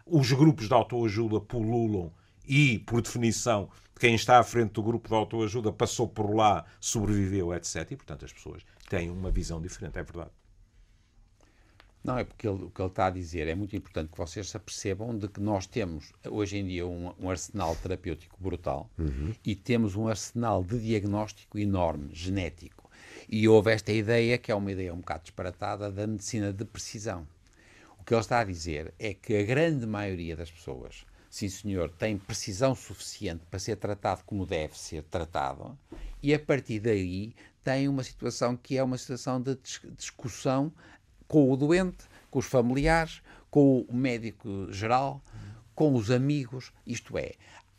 os 0.07 0.31
grupos 0.31 0.69
de 0.69 0.75
autoajuda 0.75 1.41
pululam 1.41 2.13
e, 2.47 2.79
por 2.81 3.01
definição, 3.03 3.69
quem 3.99 4.15
está 4.15 4.39
à 4.39 4.43
frente 4.43 4.73
do 4.73 4.83
grupo 4.83 5.09
de 5.09 5.15
autoajuda 5.15 5.73
passou 5.73 6.09
por 6.09 6.35
lá, 6.35 6.65
sobreviveu, 6.81 7.55
etc. 7.55 7.91
E, 7.93 7.97
portanto, 7.97 8.25
as 8.25 8.33
pessoas 8.33 8.63
têm 8.89 9.11
uma 9.11 9.31
visão 9.31 9.61
diferente, 9.61 9.99
é 9.99 10.03
verdade. 10.03 10.31
Não, 12.03 12.19
é 12.19 12.25
porque 12.25 12.47
ele- 12.47 12.65
o 12.65 12.71
que 12.71 12.83
ele 12.83 12.89
está 12.89 13.07
a 13.07 13.11
dizer 13.11 13.49
é 13.49 13.55
muito 13.55 13.75
importante 13.75 14.11
que 14.13 14.19
vocês 14.19 14.51
se 14.51 14.57
apercebam 14.57 15.17
de 15.17 15.27
que 15.27 15.41
nós 15.41 15.67
temos 15.67 16.13
hoje 16.29 16.59
em 16.59 16.67
dia 16.67 16.87
um, 16.87 17.15
um 17.19 17.31
arsenal 17.31 17.75
terapêutico 17.77 18.37
brutal 18.39 18.91
e 19.43 19.55
temos 19.57 19.97
um 19.97 20.07
arsenal 20.07 20.63
de 20.63 20.79
diagnóstico 20.79 21.59
enorme, 21.59 22.11
genético. 22.13 22.91
E 23.27 23.49
houve 23.49 23.73
esta 23.73 23.91
ideia, 23.91 24.37
que 24.37 24.53
é 24.53 24.55
uma 24.55 24.71
ideia 24.71 24.93
um 24.93 24.99
bocado 24.99 25.23
disparatada, 25.23 25.91
da 25.91 26.07
medicina 26.07 26.53
de 26.53 26.65
precisão. 26.67 27.27
O 27.99 28.05
que 28.05 28.13
ele 28.13 28.21
está 28.21 28.41
a 28.41 28.45
dizer 28.45 28.93
é 28.99 29.15
que 29.15 29.35
a 29.35 29.43
grande 29.43 29.87
maioria 29.87 30.37
das 30.37 30.51
pessoas, 30.51 31.07
sim 31.35 31.49
senhor, 31.49 31.91
tem 31.91 32.17
precisão 32.17 32.77
suficiente 32.77 33.45
para 33.51 33.59
ser 33.59 33.75
tratado 33.75 34.23
como 34.25 34.47
deve 34.47 34.79
ser 34.79 35.03
tratado, 35.03 35.77
e 36.23 36.33
a 36.33 36.39
partir 36.39 36.79
daí 36.79 37.35
tem 37.65 37.89
uma 37.89 38.05
situação 38.05 38.57
que 38.57 38.77
é 38.77 38.83
uma 38.85 38.97
situação 38.97 39.43
de 39.43 39.57
dis- 39.57 39.81
discussão 39.97 40.73
com 41.27 41.51
o 41.51 41.57
doente, 41.57 42.05
com 42.31 42.39
os 42.39 42.47
familiares, 42.47 43.21
com 43.51 43.81
o 43.81 43.93
médico 43.93 44.73
geral, 44.73 45.21
com 45.75 45.95
os 45.95 46.09
amigos, 46.09 46.73
isto 46.87 47.19
é, 47.19 47.33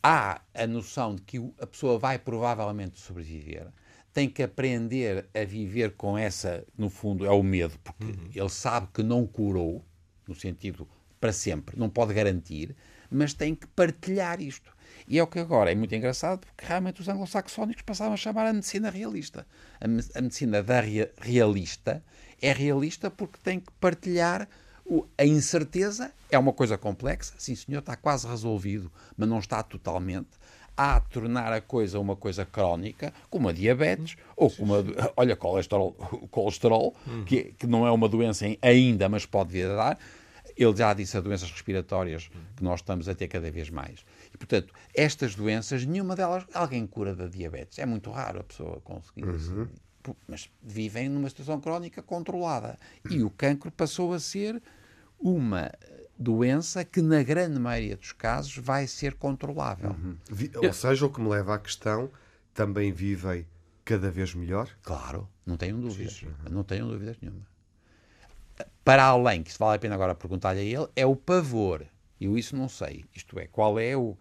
há 0.03 0.41
a 0.53 0.67
noção 0.67 1.15
de 1.15 1.21
que 1.21 1.37
a 1.57 1.65
pessoa 1.65 1.97
vai 1.97 2.19
provavelmente 2.19 2.99
sobreviver, 2.99 3.67
tem 4.11 4.29
que 4.29 4.43
aprender 4.43 5.29
a 5.33 5.45
viver 5.45 5.93
com 5.93 6.17
essa, 6.17 6.65
no 6.77 6.89
fundo, 6.89 7.25
é 7.25 7.31
o 7.31 7.41
medo, 7.41 7.79
porque 7.79 8.37
ele 8.37 8.49
sabe 8.49 8.87
que 8.93 9.01
não 9.01 9.25
curou, 9.25 9.81
no 10.27 10.35
sentido 10.35 10.85
para 11.21 11.31
sempre, 11.31 11.79
não 11.79 11.89
pode 11.89 12.13
garantir, 12.13 12.75
mas 13.09 13.33
tem 13.33 13.53
que 13.55 13.67
partilhar 13.67 14.41
isto. 14.41 14.73
E 15.07 15.19
é 15.19 15.23
o 15.23 15.27
que 15.27 15.37
agora 15.39 15.71
é 15.71 15.75
muito 15.75 15.93
engraçado, 15.93 16.39
porque 16.47 16.65
realmente 16.65 17.01
os 17.01 17.07
anglo-saxónicos 17.07 17.83
passavam 17.83 18.13
a 18.13 18.17
chamar 18.17 18.47
a 18.47 18.53
medicina 18.53 18.89
realista. 18.89 19.45
A, 19.79 19.87
me- 19.87 20.03
a 20.15 20.21
medicina 20.21 20.63
da 20.63 20.81
rea- 20.81 21.11
realista 21.21 22.03
é 22.41 22.51
realista 22.51 23.11
porque 23.11 23.37
tem 23.43 23.59
que 23.59 23.71
partilhar 23.79 24.47
a 25.17 25.25
incerteza, 25.25 26.11
é 26.31 26.37
uma 26.37 26.53
coisa 26.53 26.77
complexa, 26.77 27.33
sim 27.37 27.55
senhor, 27.55 27.79
está 27.79 27.95
quase 27.95 28.27
resolvido, 28.27 28.91
mas 29.17 29.27
não 29.27 29.39
está 29.39 29.61
totalmente. 29.63 30.29
Há 30.77 30.99
de 30.99 31.07
tornar 31.09 31.53
a 31.53 31.61
coisa 31.61 31.99
uma 31.99 32.15
coisa 32.15 32.45
crónica, 32.45 33.13
como 33.29 33.47
a 33.47 33.53
diabetes, 33.53 34.17
ou 34.35 34.51
como 34.51 34.75
a, 34.75 34.79
olha, 35.15 35.35
colesterol, 35.35 35.93
colesterol 36.29 36.93
que, 37.25 37.53
que 37.57 37.65
não 37.65 37.87
é 37.87 37.91
uma 37.91 38.09
doença 38.09 38.45
ainda, 38.61 39.07
mas 39.07 39.25
pode 39.25 39.53
vir 39.53 39.67
a 39.69 39.75
dar. 39.75 39.99
Ele 40.57 40.75
já 40.75 40.93
disse 40.93 41.17
as 41.17 41.23
doenças 41.23 41.51
respiratórias 41.51 42.29
que 42.55 42.63
nós 42.63 42.79
estamos 42.79 43.09
a 43.09 43.15
ter 43.15 43.27
cada 43.27 43.49
vez 43.51 43.69
mais. 43.69 44.05
E, 44.33 44.37
portanto, 44.37 44.73
estas 44.93 45.35
doenças, 45.35 45.85
nenhuma 45.85 46.15
delas, 46.15 46.45
alguém 46.53 46.85
cura 46.87 47.13
da 47.15 47.27
diabetes. 47.27 47.77
É 47.79 47.85
muito 47.85 48.09
raro 48.11 48.39
a 48.39 48.43
pessoa 48.43 48.79
conseguir 48.81 49.27
isso. 49.35 49.67
Pu- 50.01 50.15
Mas 50.27 50.49
vivem 50.63 51.09
numa 51.09 51.27
situação 51.29 51.59
crónica 51.59 52.01
controlada. 52.01 52.77
E 53.09 53.21
o 53.23 53.29
cancro 53.29 53.71
passou 53.71 54.13
a 54.13 54.19
ser 54.19 54.61
uma 55.19 55.71
doença 56.17 56.85
que, 56.85 57.01
na 57.01 57.21
grande 57.23 57.59
maioria 57.59 57.97
dos 57.97 58.11
casos, 58.11 58.55
vai 58.57 58.87
ser 58.87 59.15
controlável. 59.15 59.95
Vi- 60.29 60.51
Ou 60.55 60.71
seja, 60.73 61.05
o 61.05 61.09
que 61.09 61.19
me 61.19 61.27
leva 61.29 61.55
à 61.55 61.59
questão, 61.59 62.09
também 62.53 62.91
vivem 62.93 63.45
cada 63.83 64.09
vez 64.09 64.33
melhor? 64.33 64.69
Claro, 64.81 65.27
não 65.45 65.57
tenho 65.57 65.77
dúvidas. 65.77 66.23
Não 66.49 66.63
tenho 66.63 66.87
dúvidas 66.87 67.17
nenhuma. 67.21 67.45
Para 68.83 69.03
além, 69.05 69.43
que 69.43 69.49
isso 69.49 69.59
vale 69.59 69.77
a 69.77 69.79
pena 69.79 69.95
agora 69.95 70.15
perguntar-lhe 70.15 70.59
a 70.59 70.63
ele, 70.63 70.87
é 70.95 71.05
o 71.05 71.15
pavor. 71.15 71.85
Eu 72.19 72.37
isso 72.37 72.55
não 72.55 72.69
sei. 72.69 73.03
Isto 73.13 73.39
é, 73.39 73.47
qual 73.47 73.79
é 73.79 73.95
o. 73.95 74.17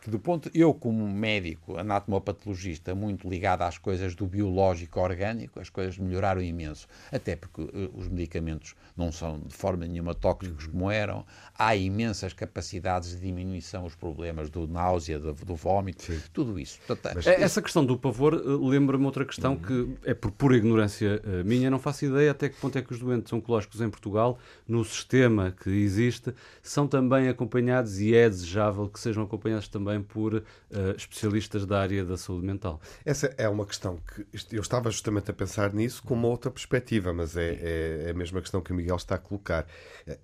que 0.00 0.10
do 0.10 0.18
ponto 0.18 0.50
eu 0.54 0.72
como 0.72 1.06
médico 1.08 1.76
anatomopatologista 1.76 2.94
muito 2.94 3.28
ligado 3.28 3.62
às 3.62 3.78
coisas 3.78 4.14
do 4.14 4.26
biológico 4.26 5.00
orgânico 5.00 5.60
as 5.60 5.68
coisas 5.68 5.98
melhoraram 5.98 6.40
imenso 6.40 6.86
até 7.10 7.34
porque 7.34 7.62
uh, 7.62 7.92
os 7.94 8.08
medicamentos 8.08 8.74
não 8.96 9.10
são 9.10 9.40
de 9.40 9.54
forma 9.54 9.86
nenhuma 9.86 10.14
tóxicos 10.14 10.66
como 10.66 10.90
eram 10.90 11.24
há 11.56 11.74
imensas 11.74 12.32
capacidades 12.32 13.10
de 13.10 13.20
diminuição 13.20 13.84
os 13.84 13.94
problemas 13.94 14.48
do 14.50 14.66
náusea 14.66 15.18
do, 15.18 15.32
do 15.32 15.54
vómito 15.54 16.04
Sim. 16.04 16.20
tudo 16.32 16.58
isso 16.58 16.78
Portanto, 16.86 17.14
Mas, 17.16 17.26
essa 17.26 17.60
questão 17.60 17.84
do 17.84 17.96
pavor 17.98 18.34
uh, 18.34 18.68
lembra-me 18.68 19.04
outra 19.04 19.24
questão 19.24 19.52
uhum. 19.52 19.58
que 19.58 20.10
é 20.10 20.14
por 20.14 20.30
pura 20.30 20.56
ignorância 20.56 21.20
uh, 21.24 21.44
minha 21.44 21.70
não 21.70 21.78
faço 21.78 22.04
ideia 22.04 22.30
até 22.30 22.48
que 22.48 22.56
ponto 22.56 22.78
é 22.78 22.82
que 22.82 22.92
os 22.92 23.00
doentes 23.00 23.32
oncológicos 23.32 23.80
em 23.80 23.90
Portugal 23.90 24.38
no 24.66 24.84
sistema 24.84 25.50
que 25.50 25.70
existe 25.70 26.32
são 26.62 26.86
também 26.86 27.28
acompanhados 27.28 27.98
e 28.00 28.14
é 28.14 28.28
desejável 28.28 28.88
que 28.88 29.00
sejam 29.00 29.24
acompanhados 29.24 29.68
também 29.68 29.87
também 29.88 30.02
por 30.02 30.34
uh, 30.34 30.42
especialistas 30.96 31.64
da 31.64 31.80
área 31.80 32.04
da 32.04 32.16
saúde 32.16 32.46
mental. 32.46 32.80
Essa 33.04 33.34
é 33.38 33.48
uma 33.48 33.64
questão 33.64 33.96
que 33.96 34.26
eu 34.54 34.60
estava 34.60 34.90
justamente 34.90 35.30
a 35.30 35.34
pensar 35.34 35.72
nisso 35.72 36.02
com 36.02 36.14
uma 36.14 36.28
outra 36.28 36.50
perspectiva, 36.50 37.12
mas 37.12 37.36
é, 37.36 38.06
é 38.06 38.10
a 38.10 38.14
mesma 38.14 38.40
questão 38.40 38.60
que 38.60 38.72
o 38.72 38.74
Miguel 38.74 38.96
está 38.96 39.14
a 39.14 39.18
colocar. 39.18 39.66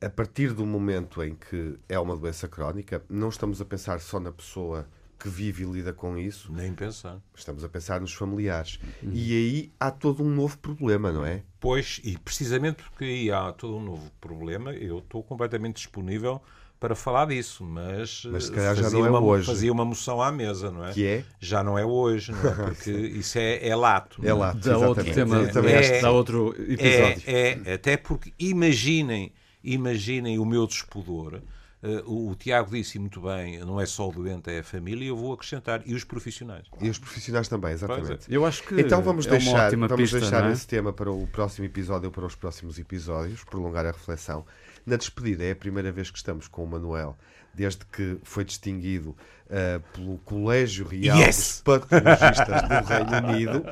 A 0.01 0.11
partir 0.11 0.53
do 0.53 0.67
momento 0.67 1.23
em 1.23 1.35
que 1.35 1.79
é 1.89 1.99
uma 1.99 2.17
doença 2.17 2.47
crónica, 2.47 3.03
não 3.09 3.31
estamos 3.31 3.61
a 3.61 3.65
pensar 3.65 4.01
só 4.01 4.21
na 4.21 4.33
pessoa 4.33 4.87
que 5.19 5.29
vive 5.29 5.65
e 5.65 5.67
lida 5.67 5.93
com 5.93 6.19
isso. 6.19 6.53
Nem 6.53 6.75
pensar. 6.75 7.19
Estamos 7.35 7.65
a 7.65 7.69
pensar 7.69 8.01
nos 8.01 8.13
familiares. 8.13 8.79
Uhum. 9.03 9.11
E 9.15 9.33
aí 9.33 9.73
há 9.81 9.91
todo 9.91 10.23
um 10.23 10.29
novo 10.29 10.59
problema, 10.59 11.11
não 11.11 11.25
é? 11.25 11.43
Pois, 11.59 12.01
e 12.05 12.19
precisamente 12.19 12.83
porque 12.83 13.05
aí 13.05 13.31
há 13.31 13.53
todo 13.53 13.77
um 13.77 13.83
novo 13.83 14.11
problema, 14.21 14.73
eu 14.75 14.99
estou 14.99 15.23
completamente 15.23 15.77
disponível 15.77 16.43
para 16.85 16.95
falar 16.95 17.29
disso, 17.29 17.65
mas, 17.65 18.27
mas 18.31 18.45
se 18.45 18.53
calhar 18.53 18.77
já 18.77 18.91
não 18.91 19.07
é 19.07 19.09
uma, 19.09 19.19
hoje. 19.19 19.47
fazia 19.47 19.73
uma 19.73 19.87
moção 19.87 20.21
à 20.21 20.31
mesa, 20.31 20.71
não 20.71 20.85
é? 20.85 20.93
Que 20.93 21.07
é? 21.07 21.25
Já 21.41 21.65
não 21.65 21.79
é 21.79 21.85
hoje, 21.87 22.31
não 22.31 22.47
é? 22.47 22.53
Porque 22.69 22.91
isso 22.91 23.39
é, 23.39 23.67
é 23.67 23.75
lato. 23.75 24.21
É 24.23 24.35
lato, 24.35 24.59
dá 24.59 24.77
outro 24.77 25.03
tema, 25.03 25.49
é, 25.67 26.01
dá 26.03 26.11
outro 26.11 26.55
episódio. 26.59 27.23
É, 27.25 27.59
é, 27.65 27.73
até 27.73 27.97
porque 27.97 28.35
imaginem, 28.39 29.33
imaginem 29.63 30.39
o 30.39 30.45
meu 30.45 30.67
despudor. 30.67 31.41
Uh, 31.83 32.03
o, 32.05 32.31
o, 32.31 32.35
Tiago 32.35 32.71
disse 32.71 32.99
muito 32.99 33.23
bem, 33.23 33.59
não 33.61 33.81
é 33.81 33.87
só 33.87 34.07
o 34.07 34.13
doente, 34.13 34.51
é 34.51 34.59
a 34.59 34.65
família, 34.65 35.05
e 35.07 35.09
eu 35.09 35.17
vou 35.17 35.33
acrescentar, 35.33 35.83
e 35.87 35.95
os 35.95 36.05
profissionais. 36.05 36.67
E 36.83 36.91
os 36.91 36.99
profissionais 36.99 37.49
também, 37.49 37.73
exatamente. 37.73 38.31
É. 38.31 38.37
Eu 38.37 38.45
acho 38.45 38.63
que 38.63 38.79
então 38.79 39.01
vamos 39.01 39.27
é 39.27 39.31
deixar, 39.31 39.71
vamos 39.71 39.97
pista, 39.97 40.21
deixar 40.21 40.49
é? 40.49 40.53
esse 40.53 40.67
tema 40.67 40.93
para 40.93 41.11
o 41.11 41.27
próximo 41.29 41.65
episódio 41.65 42.09
ou 42.09 42.13
para 42.13 42.27
os 42.27 42.35
próximos 42.35 42.79
episódios, 42.79 43.43
prolongar 43.45 43.87
a 43.87 43.91
reflexão. 43.91 44.45
Na 44.87 44.97
despedida, 44.97 45.45
é 45.45 45.53
a 45.53 45.57
primeira 45.57 45.91
vez 45.91 46.11
que 46.11 46.19
estamos 46.19 46.47
com 46.47 46.63
o 46.63 46.67
Manuel 46.67 47.17
desde 47.55 47.85
que 47.87 48.19
foi 48.23 48.45
distinguido 48.45 49.17
uh, 49.47 49.83
pelo 49.93 50.19
Colégio 50.19 50.87
Real 50.87 51.19
yes! 51.19 51.37
dos 51.37 51.63
Patologistas 51.63 52.63
do 52.63 52.87
Reino 52.87 53.29
Unido. 53.29 53.65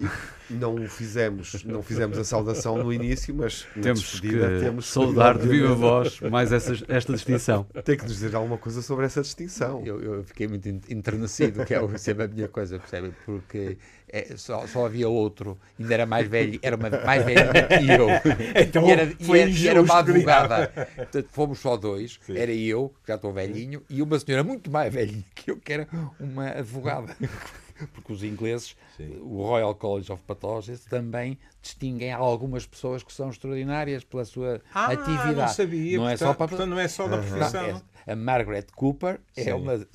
E 0.00 0.06
não 0.50 0.86
fizemos, 0.86 1.64
não 1.64 1.82
fizemos 1.82 2.18
a 2.18 2.24
saudação 2.24 2.76
no 2.76 2.92
início, 2.92 3.34
mas 3.34 3.66
temos 3.80 4.20
que 4.20 4.28
temos 4.60 4.86
saudar 4.86 5.38
de 5.38 5.48
viva 5.48 5.72
voz 5.74 6.20
mais 6.20 6.52
essa, 6.52 6.74
esta 6.88 7.12
distinção. 7.14 7.66
Tem 7.84 7.96
que 7.96 8.04
nos 8.04 8.12
dizer 8.12 8.34
alguma 8.34 8.58
coisa 8.58 8.82
sobre 8.82 9.06
essa 9.06 9.22
distinção. 9.22 9.82
Eu, 9.84 10.02
eu 10.02 10.24
fiquei 10.24 10.46
muito 10.46 10.68
enternecido, 10.68 11.64
que 11.64 11.74
é 11.74 11.98
sempre 11.98 12.24
a 12.24 12.28
minha 12.28 12.48
coisa, 12.48 12.78
percebe? 12.78 13.12
Porque 13.24 13.78
é, 14.14 14.36
só, 14.36 14.66
só, 14.66 14.86
havia 14.86 15.08
outro, 15.08 15.58
ainda 15.78 15.94
era 15.94 16.06
mais 16.06 16.28
velho, 16.28 16.58
era 16.62 16.76
uma, 16.76 16.88
mais 16.88 17.24
velho 17.24 17.50
que 17.52 17.90
eu. 17.90 18.08
Então, 18.62 18.86
e 18.86 18.90
era, 18.90 19.06
foi 19.20 19.38
e 19.38 19.42
era, 19.42 19.50
e 19.50 19.68
era 19.68 19.82
uma 19.82 19.98
advogada. 19.98 20.68
Portanto, 20.94 21.28
fomos 21.32 21.58
só 21.58 21.76
dois, 21.76 22.20
Sim. 22.24 22.36
era 22.36 22.52
eu, 22.52 22.92
que 23.02 23.08
já 23.08 23.16
estou 23.16 23.32
velhinho, 23.32 23.82
e 23.88 24.00
uma 24.02 24.18
senhora 24.18 24.44
muito 24.44 24.70
mais 24.70 24.92
velhinha 25.14 25.24
que 25.34 25.50
eu, 25.50 25.56
que 25.56 25.72
era 25.72 25.88
uma 26.18 26.48
advogada. 26.48 27.16
Porque 27.92 28.12
os 28.12 28.22
ingleses, 28.22 28.76
Sim. 28.96 29.18
o 29.20 29.42
Royal 29.42 29.74
College 29.74 30.12
of 30.12 30.22
Pathologists, 30.22 30.86
também 30.88 31.36
distinguem 31.60 32.12
algumas 32.12 32.64
pessoas 32.64 33.02
que 33.02 33.12
são 33.12 33.30
extraordinárias 33.30 34.04
pela 34.04 34.24
sua 34.24 34.60
ah, 34.72 34.92
atividade. 34.92 35.34
Não 35.34 35.48
sabia, 35.48 35.98
não 35.98 36.04
portanto, 36.04 36.12
é 36.12 36.16
só 36.16 36.34
para... 36.34 36.48
portanto, 36.48 36.70
não 36.70 36.78
é 36.78 36.88
só 36.88 37.08
da 37.08 37.18
profissão. 37.18 37.72
Não, 37.72 37.82
é, 38.06 38.12
a 38.12 38.16
Margaret 38.16 38.66
Cooper 38.76 39.20
é 39.36 39.42
Sim. 39.42 39.50
é 39.50 39.54
uma, 39.56 39.86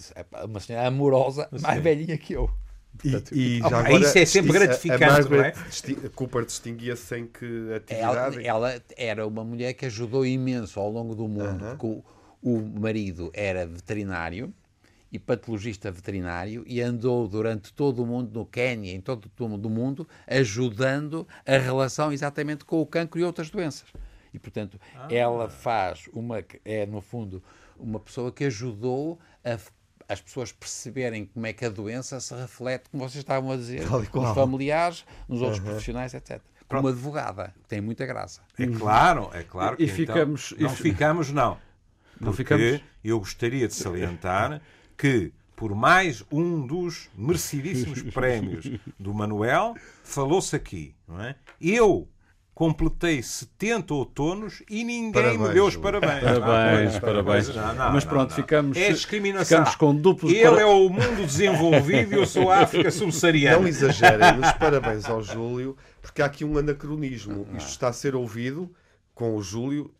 uma 0.43 0.59
senhora 0.59 0.87
amorosa, 0.87 1.47
mais 1.61 1.81
velhinha 1.81 2.17
que 2.17 2.33
eu. 2.33 2.49
Portanto, 2.97 3.33
e, 3.33 3.57
e 3.57 3.59
já 3.59 3.79
agora, 3.79 3.99
isso 3.99 4.17
é 4.17 4.25
sempre 4.25 4.51
gratificante, 4.51 5.03
a, 5.03 5.07
a 5.07 5.11
Margaret 5.13 5.53
é? 5.53 6.09
Cooper 6.09 6.45
distinguia-se 6.45 7.17
em 7.17 7.27
que 7.27 7.73
atividade? 7.73 8.45
Ela, 8.45 8.67
ela, 8.71 8.83
era 8.97 9.25
uma 9.25 9.45
mulher 9.45 9.73
que 9.73 9.85
ajudou 9.85 10.25
imenso 10.25 10.77
ao 10.81 10.91
longo 10.91 11.15
do 11.15 11.27
mundo, 11.29 11.63
uh 11.63 11.67
-huh. 11.67 11.77
porque 11.77 11.85
o, 11.85 12.03
o 12.41 12.79
marido 12.79 13.31
era 13.33 13.65
veterinário 13.65 14.53
e 15.11 15.17
patologista 15.17 15.91
veterinário 15.91 16.63
e 16.67 16.81
andou 16.81 17.27
durante 17.27 17.73
todo 17.73 18.03
o 18.03 18.05
mundo, 18.05 18.39
no 18.39 18.45
Quênia, 18.45 18.93
em 18.93 19.01
todo 19.01 19.29
o 19.39 19.69
mundo, 19.69 20.07
ajudando 20.27 21.27
a 21.45 21.57
relação 21.57 22.11
exatamente 22.11 22.63
com 22.65 22.81
o 22.81 22.85
cancro 22.85 23.19
e 23.19 23.23
outras 23.23 23.49
doenças. 23.49 23.91
E, 24.33 24.37
portanto, 24.37 24.79
ah. 24.95 25.07
ela 25.09 25.49
faz 25.49 26.07
uma, 26.13 26.43
é 26.63 26.85
no 26.85 27.01
fundo, 27.01 27.43
uma 27.77 27.99
pessoa 27.99 28.31
que 28.31 28.43
ajudou 28.45 29.19
a 29.43 29.57
as 30.09 30.19
pessoas 30.19 30.51
perceberem 30.51 31.27
como 31.27 31.45
é 31.45 31.53
que 31.53 31.63
a 31.63 31.69
doença 31.69 32.19
se 32.19 32.33
reflete, 32.33 32.89
como 32.89 33.07
vocês 33.07 33.21
estavam 33.21 33.51
a 33.51 33.55
dizer, 33.55 33.87
nos 33.87 34.33
familiares, 34.33 35.05
nos 35.27 35.39
outros 35.39 35.59
uhum. 35.59 35.65
profissionais, 35.65 36.15
etc. 36.15 36.41
Como 36.67 36.87
advogada, 36.87 37.53
que 37.61 37.67
tem 37.67 37.79
muita 37.79 38.07
graça. 38.07 38.41
É 38.57 38.65
claro, 38.65 39.29
é 39.33 39.43
claro 39.43 39.77
que 39.77 39.83
e 39.83 39.87
ficamos, 39.87 40.51
então, 40.53 40.67
não 40.67 40.75
ficamos, 40.75 41.31
não. 41.31 41.57
Não 42.19 42.33
ficamos. 42.33 42.81
Eu 43.03 43.19
gostaria 43.19 43.67
de 43.67 43.73
salientar 43.75 44.59
que 44.99 45.31
por 45.55 45.73
mais 45.73 46.25
um 46.29 46.67
dos 46.67 47.09
merecidíssimos 47.17 48.01
prémios 48.13 48.69
do 48.99 49.13
Manuel, 49.13 49.75
falou-se 50.03 50.55
aqui, 50.55 50.93
não 51.07 51.21
é? 51.21 51.35
Eu 51.59 52.07
completei 52.53 53.23
70 53.23 53.93
outonos 53.93 54.61
e 54.69 54.83
ninguém 54.83 55.13
parabéns, 55.13 55.41
me 55.41 55.53
deu 55.53 55.65
os 55.65 55.77
parabéns. 55.77 56.21
Parabéns, 56.21 56.95
ah, 56.95 56.99
parabéns. 56.99 57.55
Não, 57.55 57.75
não, 57.75 57.93
Mas 57.93 58.03
pronto, 58.03 58.29
não, 58.31 58.35
ficamos, 58.35 58.77
é 58.77 58.91
discriminação. 58.91 59.59
ficamos 59.59 59.75
com 59.75 59.95
duplos 59.95 60.33
Ele 60.33 60.49
para... 60.49 60.61
é 60.61 60.65
o 60.65 60.89
mundo 60.89 61.25
desenvolvido 61.25 62.13
e 62.13 62.17
eu 62.17 62.25
sou 62.25 62.51
a 62.51 62.59
África 62.63 62.91
subsaariana. 62.91 63.59
Não 63.59 63.67
exagerem 63.67 64.39
os 64.39 64.51
parabéns 64.53 65.05
ao 65.05 65.23
Júlio, 65.23 65.77
porque 66.01 66.21
há 66.21 66.25
aqui 66.25 66.43
um 66.43 66.57
anacronismo. 66.57 67.47
Isto 67.55 67.69
está 67.69 67.87
a 67.87 67.93
ser 67.93 68.15
ouvido 68.15 68.69
com 69.15 69.35
o 69.35 69.41
Júlio 69.41 69.93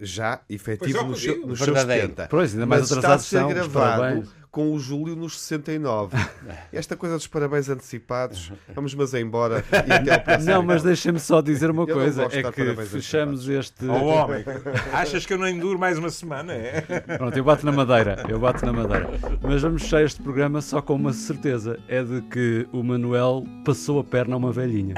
já 0.00 0.40
efetivo 0.48 1.04
nos, 1.04 1.24
nos 1.24 1.58
seus 1.58 1.80
70. 1.80 2.28
Pois, 2.30 2.52
ainda 2.52 2.66
mais 2.66 2.82
mas 2.82 2.90
está 2.92 3.14
a 3.14 3.18
ser 3.18 3.46
gravado 3.46 4.26
com 4.56 4.72
o 4.72 4.78
Júlio 4.78 5.14
nos 5.14 5.38
69. 5.38 6.16
Esta 6.72 6.96
coisa 6.96 7.16
dos 7.16 7.26
parabéns 7.26 7.68
antecipados, 7.68 8.50
vamos 8.74 8.94
mas 8.94 9.12
é 9.12 9.20
embora 9.20 9.62
e 9.86 9.92
até 9.92 10.14
ao 10.14 10.20
próximo. 10.20 10.50
Não, 10.50 10.62
mas 10.62 10.82
deixem-me 10.82 11.20
só 11.20 11.42
dizer 11.42 11.70
uma 11.70 11.86
coisa, 11.86 12.22
é 12.32 12.42
que 12.50 12.74
fechamos 12.86 13.46
este... 13.50 13.84
Oh, 13.84 14.06
homem, 14.06 14.42
achas 14.94 15.26
que 15.26 15.34
eu 15.34 15.36
não 15.36 15.46
enduro 15.46 15.78
mais 15.78 15.98
uma 15.98 16.08
semana? 16.08 16.54
É? 16.54 16.80
Pronto, 17.18 17.36
eu 17.36 17.44
bato 17.44 17.66
na 17.66 17.72
madeira, 17.72 18.24
eu 18.30 18.38
bato 18.38 18.64
na 18.64 18.72
madeira. 18.72 19.10
Mas 19.42 19.60
vamos 19.60 19.82
fechar 19.82 20.02
este 20.02 20.22
programa 20.22 20.62
só 20.62 20.80
com 20.80 20.94
uma 20.94 21.12
certeza, 21.12 21.78
é 21.86 22.02
de 22.02 22.22
que 22.22 22.66
o 22.72 22.82
Manuel 22.82 23.44
passou 23.62 24.00
a 24.00 24.04
perna 24.04 24.36
a 24.36 24.38
uma 24.38 24.52
velhinha. 24.52 24.94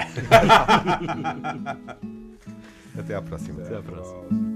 Até 2.97 3.17
à 3.17 3.21
próxima. 3.21 3.61
Até 3.61 3.77
à 3.77 3.83
próxima. 3.83 4.48